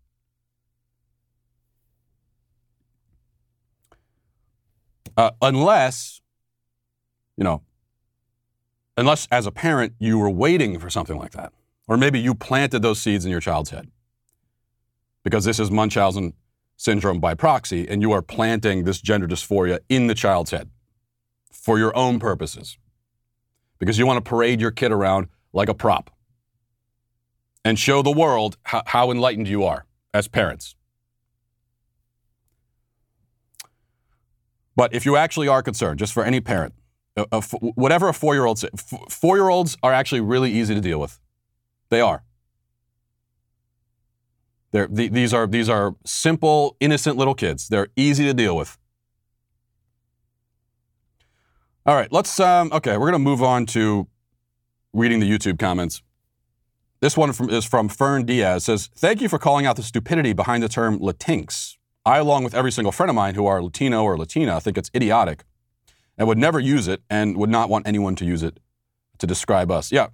[5.16, 6.20] Uh, unless,
[7.36, 7.62] you know,
[8.96, 11.52] unless as a parent you were waiting for something like that.
[11.88, 13.90] Or maybe you planted those seeds in your child's head.
[15.24, 16.32] Because this is Munchausen
[16.76, 20.70] syndrome by proxy, and you are planting this gender dysphoria in the child's head
[21.52, 22.78] for your own purposes.
[23.78, 26.10] Because you want to parade your kid around like a prop
[27.64, 30.74] and show the world how, how enlightened you are as parents.
[34.74, 36.74] But if you actually are concerned, just for any parent,
[37.16, 38.70] a, a, whatever a four year old says,
[39.10, 41.20] four year olds are actually really easy to deal with.
[41.90, 42.24] They are.
[44.70, 47.68] They're, the, these, are, these are simple, innocent little kids.
[47.68, 48.78] They're easy to deal with.
[51.84, 54.06] All right, let's, um, okay, we're going to move on to
[54.92, 56.02] reading the YouTube comments.
[57.00, 58.64] This one from, is from Fern Diaz.
[58.64, 61.76] says, Thank you for calling out the stupidity behind the term Latinx.
[62.04, 64.90] I, along with every single friend of mine who are Latino or Latina, think it's
[64.94, 65.44] idiotic
[66.18, 68.60] and would never use it and would not want anyone to use it
[69.18, 69.92] to describe us.
[69.92, 70.08] Yeah,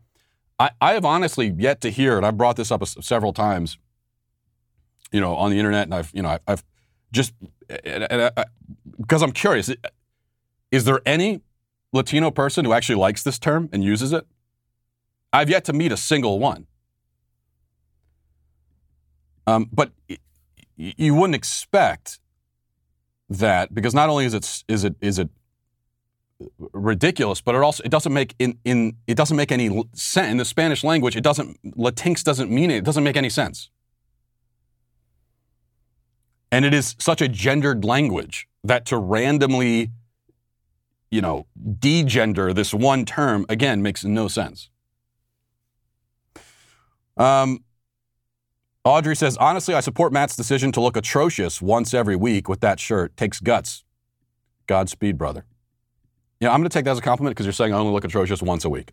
[0.59, 3.79] I, I have honestly yet to hear, and I've brought this up several times,
[5.13, 6.65] you know, on the internet, and I've, you know, I've
[7.13, 7.33] just,
[7.69, 9.71] because uh, I'm curious,
[10.71, 11.41] is there any
[11.93, 14.27] Latino person who actually likes this term and uses it?
[15.33, 16.67] I've yet to meet a single one.
[19.47, 19.93] Um, but
[20.77, 22.21] you wouldn't expect
[23.31, 25.29] that because not only is it is it is it
[26.73, 30.37] ridiculous, but it also it doesn't make in in it doesn't make any sense in
[30.37, 31.17] the Spanish language.
[31.17, 32.79] It doesn't Latinx doesn't mean it.
[32.79, 33.71] It doesn't make any sense.
[36.51, 39.91] And it is such a gendered language that to randomly,
[41.11, 44.71] you know, degender this one term again makes no sense.
[47.19, 47.65] Um,
[48.85, 52.81] Audrey says, honestly, I support Matt's decision to look atrocious once every week with that
[52.81, 53.17] shirt.
[53.17, 53.85] Takes guts.
[54.67, 55.45] Godspeed, brother.
[56.41, 58.05] Yeah, I'm going to take that as a compliment because you're saying I only look
[58.05, 58.93] atrocious once a week.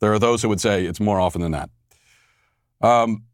[0.00, 1.70] There are those who would say it's more often than that.
[2.80, 3.24] Um,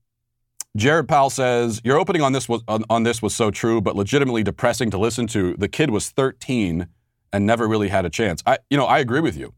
[0.77, 3.97] Jared Powell says your opening on this was on, on, this was so true, but
[3.97, 5.57] legitimately depressing to listen to.
[5.57, 6.87] The kid was 13
[7.33, 8.43] and never really had a chance.
[8.47, 9.55] I, you know, I agree with you.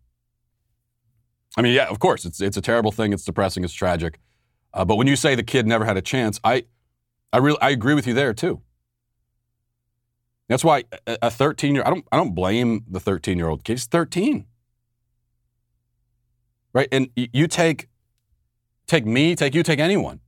[1.57, 3.13] I mean, yeah, of course, it's it's a terrible thing.
[3.13, 3.63] It's depressing.
[3.63, 4.19] It's tragic.
[4.75, 6.65] Uh, but when you say the kid never had a chance, I,
[7.33, 8.63] I really I agree with you there too.
[10.49, 13.75] That's why a 13 year I don't I don't blame the 13 year old kid.
[13.75, 14.47] He's 13.
[16.75, 16.89] Right?
[16.93, 17.89] And you take
[18.87, 20.21] take me, take you, take anyone.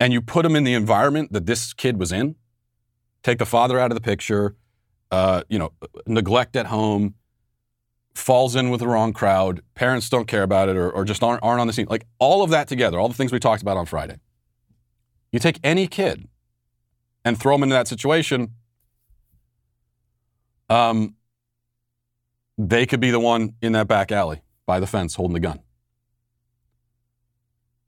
[0.00, 2.36] And you put them in the environment that this kid was in.
[3.22, 4.56] Take the father out of the picture,
[5.10, 5.72] uh, you know,
[6.06, 7.14] neglect at home,
[8.18, 11.42] falls in with the wrong crowd, parents don't care about it or, or just aren't,
[11.42, 11.86] aren't on the scene.
[11.88, 14.18] Like all of that together, all the things we talked about on Friday.
[15.32, 16.28] You take any kid
[17.24, 18.54] and throw them into that situation,
[20.68, 21.14] um,
[22.56, 25.60] they could be the one in that back alley by the fence holding the gun.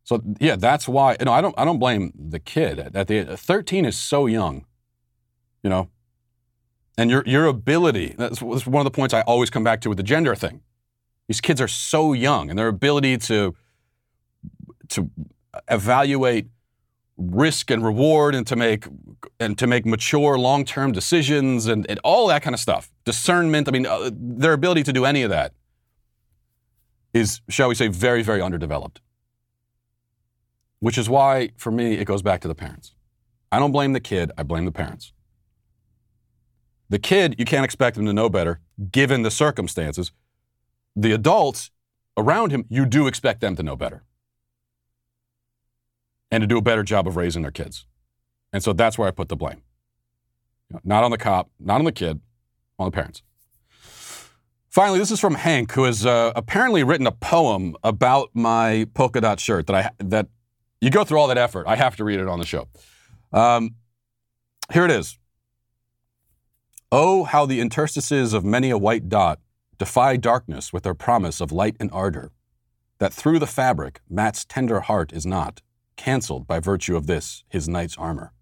[0.04, 1.16] So yeah, that's why.
[1.18, 1.54] You know, I don't.
[1.56, 2.78] I don't blame the kid.
[2.94, 4.64] At the 13 is so young,
[5.62, 5.88] you know,
[7.00, 8.14] and your your ability.
[8.18, 10.60] That's one of the points I always come back to with the gender thing.
[11.28, 13.56] These kids are so young, and their ability to
[14.88, 15.10] to
[15.70, 16.48] evaluate
[17.16, 18.86] risk and reward and to make
[19.38, 23.70] and to make mature long-term decisions and, and all that kind of stuff discernment i
[23.70, 25.52] mean uh, their ability to do any of that
[27.12, 29.02] is shall we say very very underdeveloped
[30.78, 32.94] which is why for me it goes back to the parents
[33.52, 35.12] i don't blame the kid i blame the parents
[36.90, 38.60] the kid you can't expect him to know better
[38.92, 40.12] given the circumstances
[40.94, 41.70] the adults
[42.16, 44.04] around him you do expect them to know better
[46.30, 47.86] and to do a better job of raising their kids.
[48.52, 49.62] And so that's where I put the blame.
[50.68, 52.20] You know, not on the cop, not on the kid,
[52.78, 53.22] on the parents.
[54.68, 59.20] Finally, this is from Hank, who has uh, apparently written a poem about my polka
[59.20, 60.28] dot shirt that I that
[60.80, 61.66] you go through all that effort.
[61.66, 62.68] I have to read it on the show.
[63.32, 63.74] Um,
[64.72, 65.18] here it is.
[66.92, 69.38] Oh, how the interstices of many a white dot
[69.78, 72.32] defy darkness with their promise of light and ardor,
[72.98, 75.62] that through the fabric Matt's tender heart is not
[75.96, 78.32] cancelled by virtue of this, his knight's armor.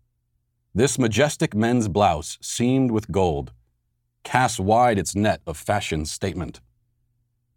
[0.75, 3.53] This majestic men's blouse, seamed with gold,
[4.25, 6.61] casts wide its net of fashion's statement.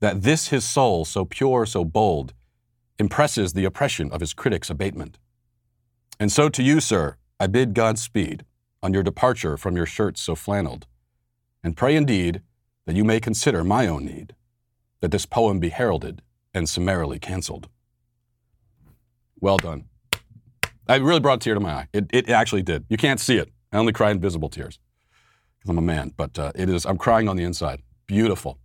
[0.01, 2.33] that this his soul, so pure, so bold,
[2.99, 5.17] impresses the oppression of his critics' abatement.
[6.19, 8.43] And so to you, sir, I bid God speed
[8.83, 10.87] on your departure from your shirts so flannelled,
[11.63, 12.41] and pray indeed
[12.85, 14.35] that you may consider my own need,
[15.01, 16.21] that this poem be heralded
[16.53, 17.69] and summarily cancelled.
[19.39, 19.85] Well done.
[20.87, 21.87] I really brought a tear to my eye.
[21.93, 22.85] It, it actually did.
[22.89, 23.51] You can't see it.
[23.71, 24.79] I only cry invisible tears
[25.57, 27.81] because I'm a man, but uh, it is, I'm crying on the inside.
[28.07, 28.59] Beautiful.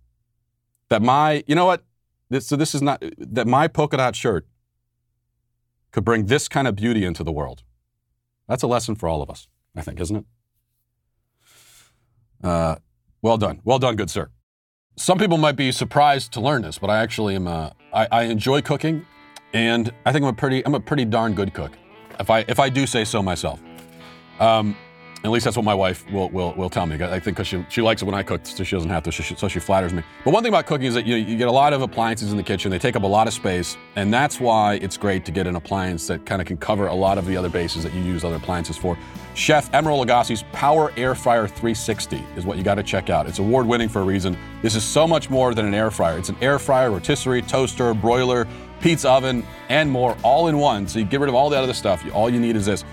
[0.89, 1.83] That my, you know what?
[2.29, 4.45] This, so this is not, that my polka dot shirt
[5.91, 7.63] could bring this kind of beauty into the world.
[8.47, 9.47] That's a lesson for all of us,
[9.77, 10.25] I think, isn't it?
[12.43, 12.75] Uh,
[13.21, 13.61] well done.
[13.63, 14.29] Well done, good sir.
[14.95, 17.47] Some people might be surprised to learn this, but I actually am.
[17.47, 19.05] Uh, I, I enjoy cooking,
[19.53, 20.65] and I think I'm a pretty.
[20.65, 21.71] I'm a pretty darn good cook,
[22.19, 23.61] if I if I do say so myself.
[24.39, 24.75] Um,
[25.27, 26.95] at least that's what my wife will will, will tell me.
[26.95, 29.11] I think because she, she likes it when I cook, so she doesn't have to.
[29.11, 30.03] So she, so she flatters me.
[30.23, 32.37] But one thing about cooking is that you, you get a lot of appliances in
[32.37, 32.71] the kitchen.
[32.71, 35.55] They take up a lot of space, and that's why it's great to get an
[35.55, 38.23] appliance that kind of can cover a lot of the other bases that you use
[38.23, 38.97] other appliances for.
[39.33, 43.27] Chef Emeril Lagasse's Power Air Fryer 360 is what you got to check out.
[43.27, 44.35] It's award winning for a reason.
[44.63, 46.17] This is so much more than an air fryer.
[46.17, 48.47] It's an air fryer, rotisserie, toaster, broiler,
[48.81, 50.87] pizza oven, and more all in one.
[50.87, 52.03] So you get rid of all the other stuff.
[52.13, 52.83] All you need is this.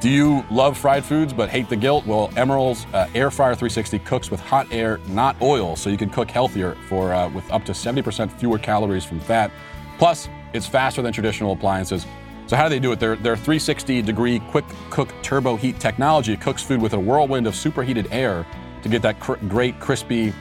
[0.00, 2.06] Do you love fried foods but hate the guilt?
[2.06, 6.08] Well, Emeril's uh, Air Fryer 360 cooks with hot air, not oil, so you can
[6.08, 9.50] cook healthier for uh, with up to 70% fewer calories from fat.
[9.98, 12.06] Plus, it's faster than traditional appliances.
[12.46, 13.00] So how do they do it?
[13.00, 17.56] Their, their 360 degree quick cook turbo heat technology cooks food with a whirlwind of
[17.56, 18.46] superheated air
[18.82, 20.32] to get that cr- great crispy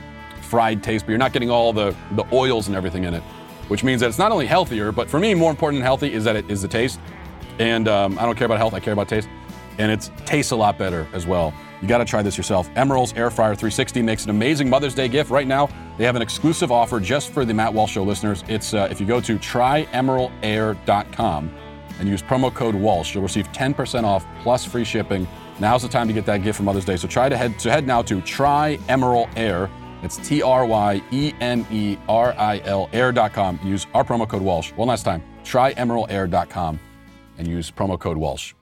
[0.42, 3.24] fried taste, but you're not getting all the, the oils and everything in it,
[3.70, 6.24] which means that it's not only healthier, but for me, more important than healthy is
[6.26, 7.00] that it is the taste.
[7.58, 9.28] And um, I don't care about health, I care about taste
[9.78, 11.54] and it tastes a lot better as well.
[11.82, 12.70] You got to try this yourself.
[12.72, 15.30] Emeril's Air Fryer 360 makes an amazing Mother's Day gift.
[15.30, 18.44] Right now, they have an exclusive offer just for the Matt Walsh Show listeners.
[18.48, 21.56] It's uh, if you go to tryemerilair.com
[22.00, 25.28] and use promo code Walsh, you'll receive 10% off plus free shipping.
[25.60, 26.98] Now's the time to get that gift for Mother's Day.
[26.98, 29.70] So try to head to head now to Try Emeril Air.
[30.04, 33.60] It's T R Y E M E R I L Air.com.
[33.64, 34.72] Use our promo code Walsh.
[34.74, 35.24] One last time.
[35.44, 36.80] Tryemerilair.com
[37.40, 38.54] and use promo code Walsh.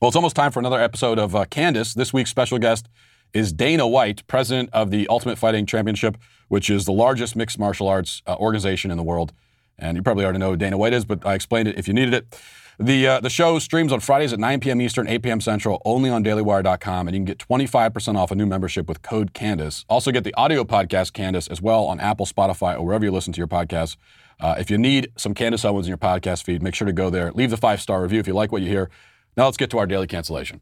[0.00, 1.92] Well, it's almost time for another episode of uh, Candace.
[1.92, 2.88] This week's special guest
[3.34, 6.16] is Dana White, president of the Ultimate Fighting Championship,
[6.48, 9.34] which is the largest mixed martial arts uh, organization in the world.
[9.78, 11.92] And you probably already know who Dana White is, but I explained it if you
[11.92, 12.40] needed it.
[12.78, 14.80] The, uh, the show streams on Fridays at 9 p.m.
[14.80, 15.40] Eastern, 8 p.m.
[15.42, 19.34] Central, only on dailywire.com, and you can get 25% off a new membership with code
[19.34, 19.84] Candace.
[19.90, 23.34] Also, get the audio podcast Candace as well on Apple, Spotify, or wherever you listen
[23.34, 23.98] to your podcasts.
[24.40, 27.10] Uh, if you need some Candace Owens in your podcast feed, make sure to go
[27.10, 27.30] there.
[27.32, 28.88] Leave the five star review if you like what you hear.
[29.36, 30.60] Now let's get to our daily cancellation.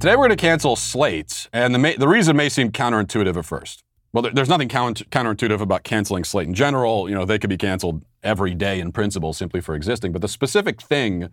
[0.00, 3.44] Today we're going to cancel Slate, and the, ma- the reason may seem counterintuitive at
[3.46, 3.82] first.
[4.12, 7.08] Well, there, there's nothing counter- counterintuitive about canceling Slate in general.
[7.08, 10.12] You know, they could be canceled every day in principle simply for existing.
[10.12, 11.30] But the specific thing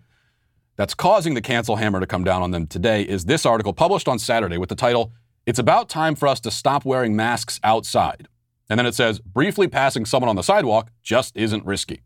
[0.77, 4.07] that's causing the cancel hammer to come down on them today is this article published
[4.07, 5.11] on Saturday with the title,
[5.45, 8.29] It's About Time for Us to Stop Wearing Masks Outside.
[8.69, 12.03] And then it says, briefly passing someone on the sidewalk just isn't risky.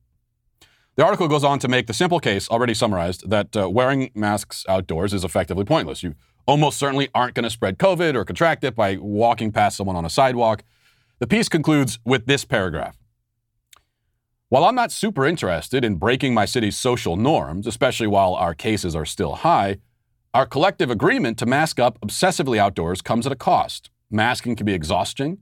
[0.96, 4.66] The article goes on to make the simple case, already summarized, that uh, wearing masks
[4.70, 6.04] outdoors is effectively pointless.
[6.04, 6.16] You
[6.46, 10.06] almost certainly aren't going to spread COVID or contract it by walking past someone on
[10.06, 10.64] a sidewalk.
[11.20, 12.98] The piece concludes with this paragraph.
[14.48, 18.96] While I'm not super interested in breaking my city's social norms, especially while our cases
[18.96, 19.80] are still high,
[20.34, 23.89] our collective agreement to mask up obsessively outdoors comes at a cost.
[24.10, 25.39] Masking can be exhausting.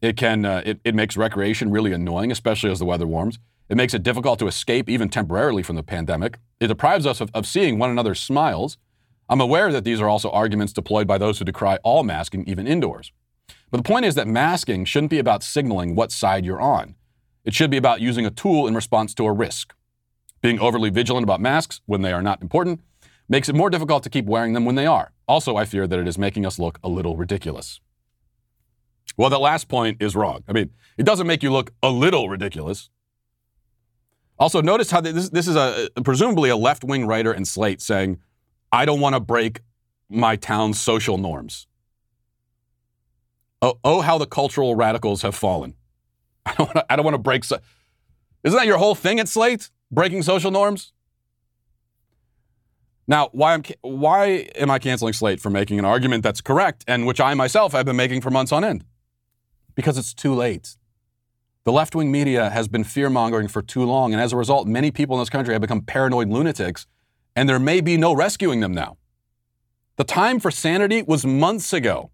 [0.00, 3.38] It can uh, it, it makes recreation really annoying, especially as the weather warms.
[3.68, 6.38] It makes it difficult to escape, even temporarily, from the pandemic.
[6.60, 8.78] It deprives us of, of seeing one another's smiles.
[9.28, 12.66] I'm aware that these are also arguments deployed by those who decry all masking, even
[12.66, 13.12] indoors.
[13.70, 16.94] But the point is that masking shouldn't be about signaling what side you're on.
[17.44, 19.74] It should be about using a tool in response to a risk.
[20.42, 22.80] Being overly vigilant about masks when they are not important
[23.28, 25.12] makes it more difficult to keep wearing them when they are.
[25.26, 27.80] Also, I fear that it is making us look a little ridiculous.
[29.16, 30.44] Well, that last point is wrong.
[30.48, 32.90] I mean, it doesn't make you look a little ridiculous.
[34.38, 38.18] Also, notice how this, this is a presumably a left wing writer in Slate saying,
[38.70, 39.60] I don't want to break
[40.08, 41.66] my town's social norms.
[43.62, 45.74] Oh, oh, how the cultural radicals have fallen.
[46.46, 47.44] I don't want to, break.
[47.44, 47.58] So-
[48.44, 49.70] Isn't that your whole thing at Slate?
[49.90, 50.92] Breaking social norms?
[53.08, 54.26] Now, why am, why
[54.56, 57.86] am I canceling Slate for making an argument that's correct and which I myself have
[57.86, 58.84] been making for months on end?
[59.74, 60.76] Because it's too late.
[61.66, 64.68] The left wing media has been fear mongering for too long, and as a result,
[64.68, 66.86] many people in this country have become paranoid lunatics,
[67.34, 68.98] and there may be no rescuing them now.
[69.96, 72.12] The time for sanity was months ago.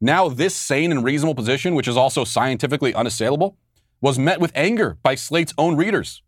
[0.00, 3.58] Now, this sane and reasonable position, which is also scientifically unassailable,
[4.00, 6.22] was met with anger by Slate's own readers.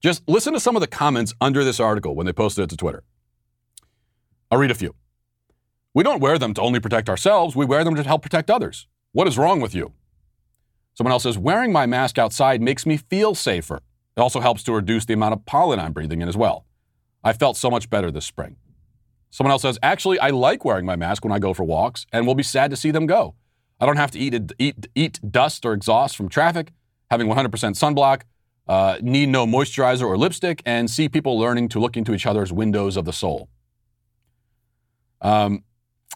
[0.00, 2.78] Just listen to some of the comments under this article when they posted it to
[2.78, 3.04] Twitter.
[4.50, 4.94] I'll read a few.
[5.92, 8.86] We don't wear them to only protect ourselves, we wear them to help protect others.
[9.12, 9.92] What is wrong with you?
[10.94, 13.80] Someone else says, Wearing my mask outside makes me feel safer.
[14.16, 16.66] It also helps to reduce the amount of pollen I'm breathing in as well.
[17.24, 18.56] I felt so much better this spring.
[19.30, 22.26] Someone else says, Actually, I like wearing my mask when I go for walks and
[22.26, 23.34] will be sad to see them go.
[23.80, 26.72] I don't have to eat, eat, eat dust or exhaust from traffic,
[27.10, 28.22] having 100% sunblock,
[28.68, 32.52] uh, need no moisturizer or lipstick, and see people learning to look into each other's
[32.52, 33.48] windows of the soul.
[35.20, 35.64] Um,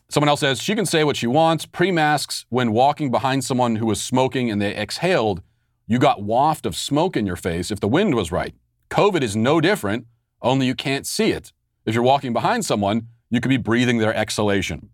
[0.09, 1.67] someone else says she can say what she wants.
[1.67, 5.43] Pre masks, when walking behind someone who was smoking and they exhaled,
[5.87, 8.55] you got waft of smoke in your face if the wind was right.
[8.91, 10.07] COVID is no different,
[10.43, 11.53] only you can't see it.
[11.85, 14.91] If you're walking behind someone, you could be breathing their exhalation.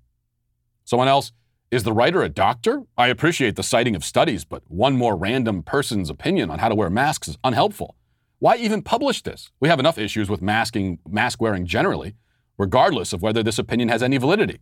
[0.85, 1.33] Someone else,
[1.73, 2.83] is the writer a doctor?
[2.99, 6.75] I appreciate the citing of studies, but one more random person's opinion on how to
[6.75, 7.97] wear masks is unhelpful.
[8.41, 9.51] Why even publish this?
[9.59, 12.15] We have enough issues with masking, mask wearing generally,
[12.59, 14.61] regardless of whether this opinion has any validity.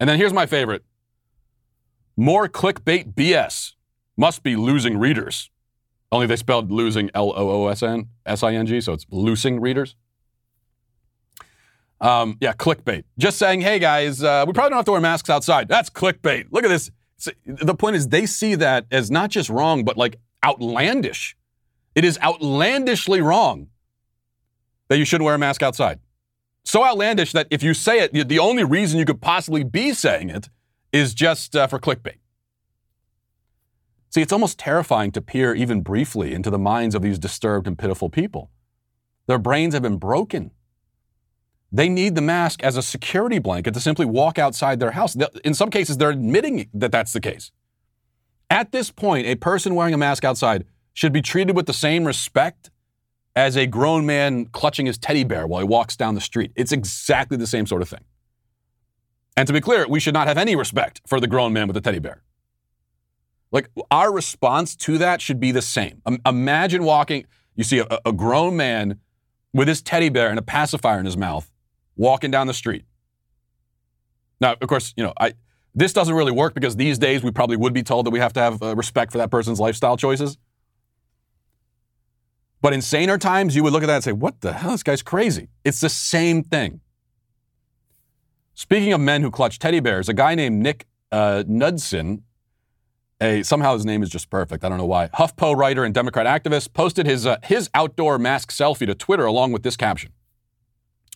[0.00, 0.84] And then here's my favorite.
[2.16, 3.72] More clickbait BS
[4.16, 5.50] must be losing readers.
[6.10, 9.06] Only they spelled losing L O O S N S I N G, so it's
[9.10, 9.94] losing readers.
[12.00, 13.04] Um, yeah, clickbait.
[13.18, 15.68] Just saying, hey guys, uh, we probably don't have to wear masks outside.
[15.68, 16.46] That's clickbait.
[16.50, 16.90] Look at this.
[17.44, 21.36] the point is, they see that as not just wrong, but like outlandish.
[21.94, 23.68] It is outlandishly wrong
[24.88, 25.98] that you shouldn't wear a mask outside.
[26.68, 30.28] So outlandish that if you say it, the only reason you could possibly be saying
[30.28, 30.50] it
[30.92, 32.18] is just uh, for clickbait.
[34.10, 37.78] See, it's almost terrifying to peer even briefly into the minds of these disturbed and
[37.78, 38.50] pitiful people.
[39.26, 40.50] Their brains have been broken
[41.70, 45.16] they need the mask as a security blanket to simply walk outside their house.
[45.44, 47.50] In some cases, they're admitting that that's the case.
[48.48, 50.64] At this point, a person wearing a mask outside
[50.94, 52.70] should be treated with the same respect
[53.38, 56.50] as a grown man clutching his teddy bear while he walks down the street.
[56.56, 58.04] It's exactly the same sort of thing.
[59.36, 61.74] And to be clear, we should not have any respect for the grown man with
[61.74, 62.24] the teddy bear.
[63.52, 66.02] Like, our response to that should be the same.
[66.04, 68.98] Um, imagine walking, you see a, a grown man
[69.52, 71.48] with his teddy bear and a pacifier in his mouth
[71.96, 72.86] walking down the street.
[74.40, 75.34] Now, of course, you know, I
[75.76, 78.32] this doesn't really work because these days we probably would be told that we have
[78.32, 80.38] to have uh, respect for that person's lifestyle choices.
[82.60, 84.72] But in saner times, you would look at that and say, what the hell?
[84.72, 85.48] This guy's crazy.
[85.64, 86.80] It's the same thing.
[88.54, 91.44] Speaking of men who clutch teddy bears, a guy named Nick uh,
[93.20, 94.64] a, somehow his name is just perfect.
[94.64, 95.08] I don't know why.
[95.08, 99.52] HuffPo writer and Democrat activist posted his, uh, his outdoor mask selfie to Twitter along
[99.52, 100.12] with this caption.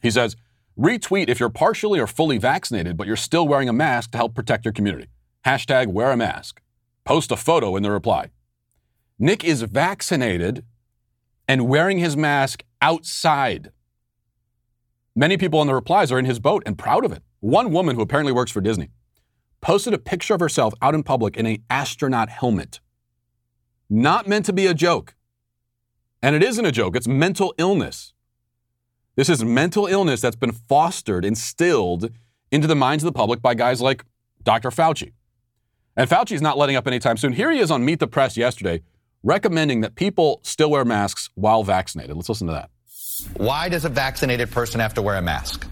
[0.03, 0.37] He says,
[0.79, 4.35] Retweet if you're partially or fully vaccinated, but you're still wearing a mask to help
[4.35, 5.09] protect your community.
[5.45, 6.61] Hashtag wear a mask.
[7.05, 8.31] Post a photo in the reply.
[9.19, 10.65] Nick is vaccinated
[11.53, 13.73] and wearing his mask outside.
[15.15, 17.23] Many people in the replies are in his boat and proud of it.
[17.41, 18.89] One woman who apparently works for Disney
[19.61, 22.81] posted a picture of herself out in public in an astronaut helmet.
[23.91, 25.15] Not meant to be a joke.
[26.23, 28.15] And it isn't a joke, it's mental illness.
[29.15, 32.09] This is mental illness that's been fostered, instilled
[32.51, 34.07] into the minds of the public by guys like
[34.43, 34.71] Dr.
[34.71, 35.13] Fauci.
[35.99, 37.35] And Fauci is not letting up anytime soon.
[37.35, 38.81] Here he is on Meet the Press yesterday
[39.23, 42.17] recommending that people still wear masks while vaccinated.
[42.17, 42.71] Let's listen to that.
[43.37, 45.67] Why does a vaccinated person have to wear a mask?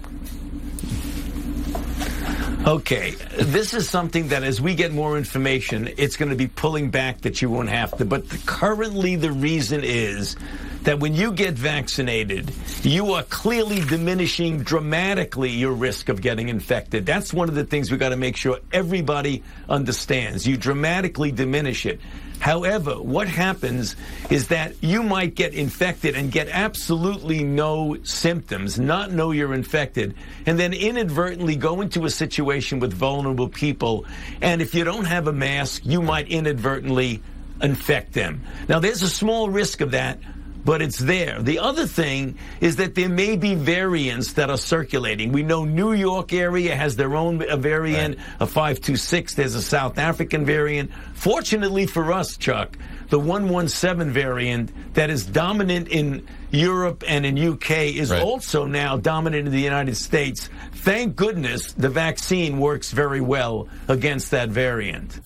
[2.67, 6.91] Okay, this is something that as we get more information, it's going to be pulling
[6.91, 8.05] back that you won't have to.
[8.05, 10.37] But the, currently, the reason is
[10.83, 12.51] that when you get vaccinated,
[12.83, 17.05] you are clearly diminishing dramatically your risk of getting infected.
[17.05, 20.47] That's one of the things we got to make sure everybody understands.
[20.47, 22.01] You dramatically diminish it.
[22.41, 23.97] However, what happens
[24.31, 30.15] is that you might get infected and get absolutely no symptoms, not know you're infected,
[30.47, 34.07] and then inadvertently go into a situation with vulnerable people.
[34.41, 37.23] And if you don't have a mask, you might inadvertently
[37.61, 38.41] infect them.
[38.71, 40.19] Now, there's a small risk of that
[40.65, 41.41] but it's there.
[41.41, 45.33] The other thing is that there may be variants that are circulating.
[45.33, 48.27] We know New York area has their own variant, right.
[48.41, 49.35] a 526.
[49.35, 50.91] There's a South African variant.
[51.15, 52.77] Fortunately for us, Chuck,
[53.09, 58.23] the 117 variant that is dominant in Europe and in UK is right.
[58.23, 60.49] also now dominant in the United States.
[60.73, 65.21] Thank goodness the vaccine works very well against that variant.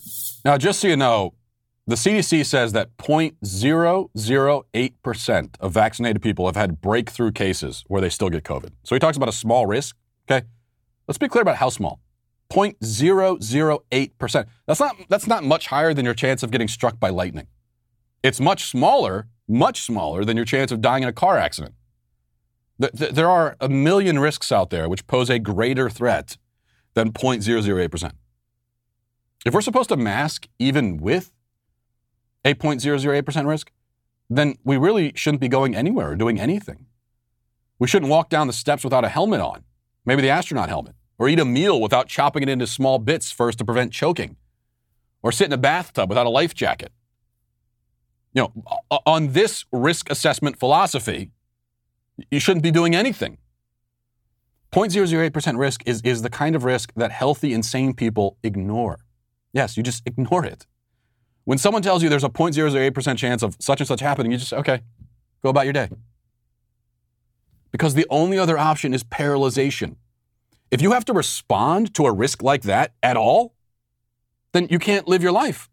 [0.45, 1.35] Now, just so you know,
[1.87, 8.31] the CDC says that 0.008% of vaccinated people have had breakthrough cases where they still
[8.31, 8.71] get COVID.
[8.85, 9.95] So he talks about a small risk.
[10.31, 10.47] Okay.
[11.07, 12.01] Let's be clear about how small
[12.51, 14.47] 0.008%.
[14.67, 17.49] That's not, that's not much higher than your chance of getting struck by lightning.
[18.23, 21.75] It's much smaller, much smaller than your chance of dying in a car accident.
[22.79, 26.39] There are a million risks out there which pose a greater threat
[26.95, 28.13] than 0.008%.
[29.45, 31.34] If we're supposed to mask even with
[32.45, 33.71] a 0.008% risk,
[34.29, 36.87] then we really shouldn't be going anywhere or doing anything.
[37.79, 39.65] We shouldn't walk down the steps without a helmet on,
[40.05, 43.59] maybe the astronaut helmet, or eat a meal without chopping it into small bits first
[43.59, 44.37] to prevent choking,
[45.23, 46.93] or sit in a bathtub without a life jacket.
[48.33, 48.65] You know,
[49.07, 51.31] on this risk assessment philosophy,
[52.31, 53.39] you shouldn't be doing anything.
[54.73, 58.99] 0.008% risk is, is the kind of risk that healthy, insane people ignore.
[59.53, 60.67] Yes, you just ignore it.
[61.45, 64.53] When someone tells you there's a 0.008% chance of such and such happening, you just,
[64.53, 64.81] okay,
[65.43, 65.89] go about your day.
[67.71, 69.97] Because the only other option is paralyzation.
[70.71, 73.55] If you have to respond to a risk like that at all,
[74.53, 75.69] then you can't live your life.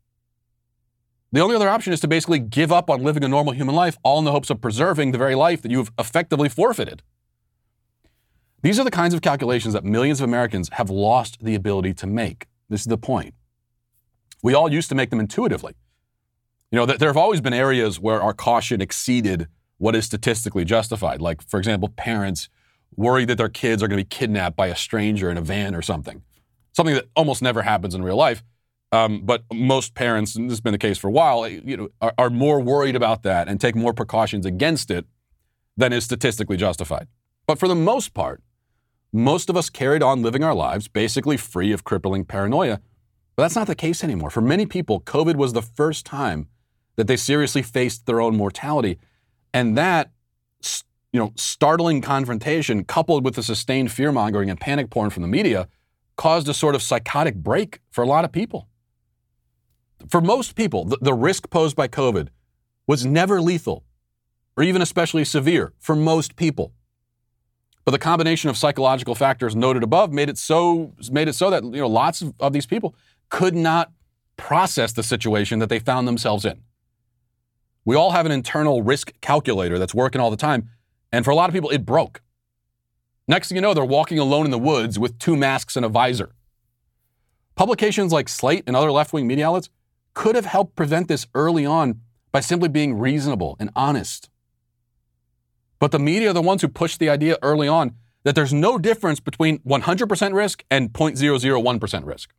[1.31, 3.97] The only other option is to basically give up on living a normal human life,
[4.03, 7.03] all in the hopes of preserving the very life that you've effectively forfeited.
[8.61, 12.07] These are the kinds of calculations that millions of Americans have lost the ability to
[12.07, 12.47] make.
[12.69, 13.33] This is the point.
[14.41, 15.73] We all used to make them intuitively.
[16.71, 21.21] You know, there have always been areas where our caution exceeded what is statistically justified.
[21.21, 22.49] Like, for example, parents
[22.95, 25.75] worried that their kids are going to be kidnapped by a stranger in a van
[25.75, 26.23] or something.
[26.71, 28.43] Something that almost never happens in real life.
[28.93, 31.89] Um, but most parents, and this has been the case for a while, you know,
[32.01, 35.05] are, are more worried about that and take more precautions against it
[35.77, 37.07] than is statistically justified.
[37.47, 38.41] But for the most part,
[39.13, 42.81] most of us carried on living our lives basically free of crippling paranoia.
[43.35, 44.29] But that's not the case anymore.
[44.29, 46.47] For many people, COVID was the first time
[46.95, 48.99] that they seriously faced their own mortality.
[49.53, 50.11] And that
[51.13, 55.27] you know, startling confrontation coupled with the sustained fear mongering and panic porn from the
[55.27, 55.67] media
[56.15, 58.67] caused a sort of psychotic break for a lot of people.
[60.07, 62.29] For most people, the, the risk posed by COVID
[62.87, 63.83] was never lethal
[64.55, 66.73] or even especially severe for most people.
[67.83, 71.63] But the combination of psychological factors noted above made it so made it so that
[71.63, 72.95] you know lots of, of these people
[73.31, 73.91] could not
[74.37, 76.61] process the situation that they found themselves in.
[77.83, 80.69] We all have an internal risk calculator that's working all the time,
[81.11, 82.21] and for a lot of people, it broke.
[83.27, 85.89] Next thing you know, they're walking alone in the woods with two masks and a
[85.89, 86.35] visor.
[87.55, 89.69] Publications like Slate and other left wing media outlets
[90.13, 92.01] could have helped prevent this early on
[92.31, 94.29] by simply being reasonable and honest.
[95.79, 98.77] But the media are the ones who pushed the idea early on that there's no
[98.77, 102.33] difference between 100% risk and 0.001% risk.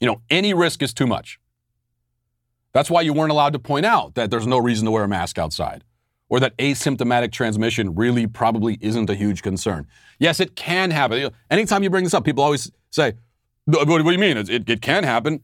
[0.00, 1.38] You know, any risk is too much.
[2.72, 5.08] That's why you weren't allowed to point out that there's no reason to wear a
[5.08, 5.82] mask outside
[6.28, 9.86] or that asymptomatic transmission really probably isn't a huge concern.
[10.18, 11.30] Yes, it can happen.
[11.50, 13.14] Anytime you bring this up, people always say,
[13.64, 14.36] What do you mean?
[14.36, 15.40] It, it can happen.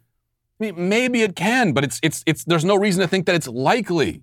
[0.60, 3.34] I mean, maybe it can, but it's, it's, it's, there's no reason to think that
[3.34, 4.22] it's likely.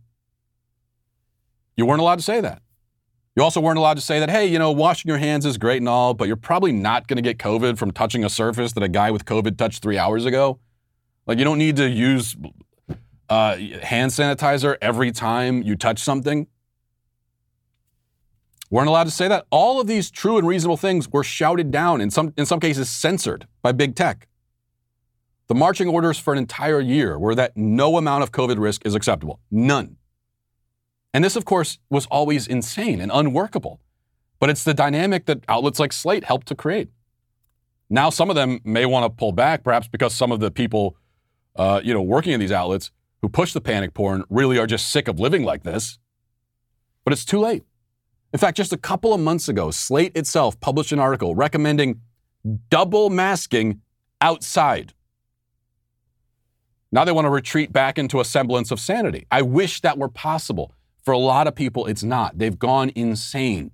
[1.76, 2.62] You weren't allowed to say that.
[3.40, 5.78] You also weren't allowed to say that, hey, you know, washing your hands is great
[5.78, 8.84] and all, but you're probably not going to get COVID from touching a surface that
[8.84, 10.60] a guy with COVID touched three hours ago.
[11.26, 12.36] Like, you don't need to use
[13.30, 16.48] uh, hand sanitizer every time you touch something.
[18.70, 19.46] Weren't allowed to say that.
[19.52, 22.90] All of these true and reasonable things were shouted down, in some, in some cases
[22.90, 24.28] censored by big tech.
[25.48, 28.96] The marching orders for an entire year were that no amount of COVID risk is
[28.96, 29.40] acceptable.
[29.50, 29.96] None.
[31.14, 33.80] And this, of course, was always insane and unworkable.
[34.40, 36.90] But it's the dynamic that outlets like Slate helped to create.
[37.90, 40.96] Now, some of them may want to pull back, perhaps because some of the people,
[41.56, 42.92] uh, you know, working in these outlets
[43.22, 45.98] who push the panic porn really are just sick of living like this.
[47.04, 47.64] But it's too late.
[48.32, 52.02] In fact, just a couple of months ago, Slate itself published an article recommending
[52.70, 53.82] double masking
[54.22, 54.94] outside.
[56.92, 59.26] Now they want to retreat back into a semblance of sanity.
[59.32, 60.74] I wish that were possible.
[61.10, 62.38] For a lot of people, it's not.
[62.38, 63.72] They've gone insane.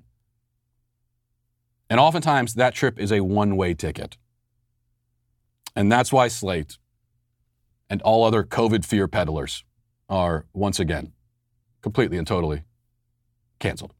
[1.89, 4.15] And oftentimes, that trip is a one way ticket.
[5.75, 6.77] And that's why Slate
[7.89, 9.65] and all other COVID fear peddlers
[10.07, 11.11] are once again
[11.81, 12.63] completely and totally
[13.59, 13.93] canceled.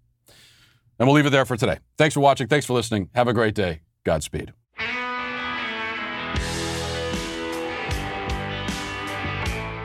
[0.97, 1.79] And we'll leave it there for today.
[1.97, 2.47] Thanks for watching.
[2.47, 3.09] Thanks for listening.
[3.15, 3.81] Have a great day.
[4.05, 4.53] Godspeed.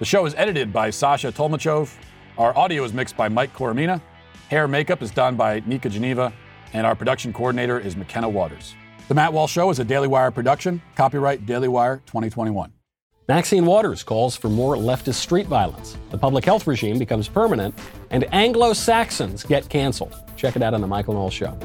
[0.00, 1.94] The show is edited by Sasha Tolmachov.
[2.38, 4.00] Our audio is mixed by Mike Coromina.
[4.48, 6.32] Hair makeup is done by Nika Geneva.
[6.72, 8.74] And our production coordinator is McKenna Waters.
[9.08, 10.80] The Matt Walsh Show is a Daily Wire production.
[10.96, 12.72] Copyright Daily Wire 2021.
[13.28, 15.98] Maxine Waters calls for more leftist street violence.
[16.08, 17.78] The public health regime becomes permanent,
[18.08, 20.16] and Anglo Saxons get canceled.
[20.34, 21.58] Check it out on The Michael Knowles Show.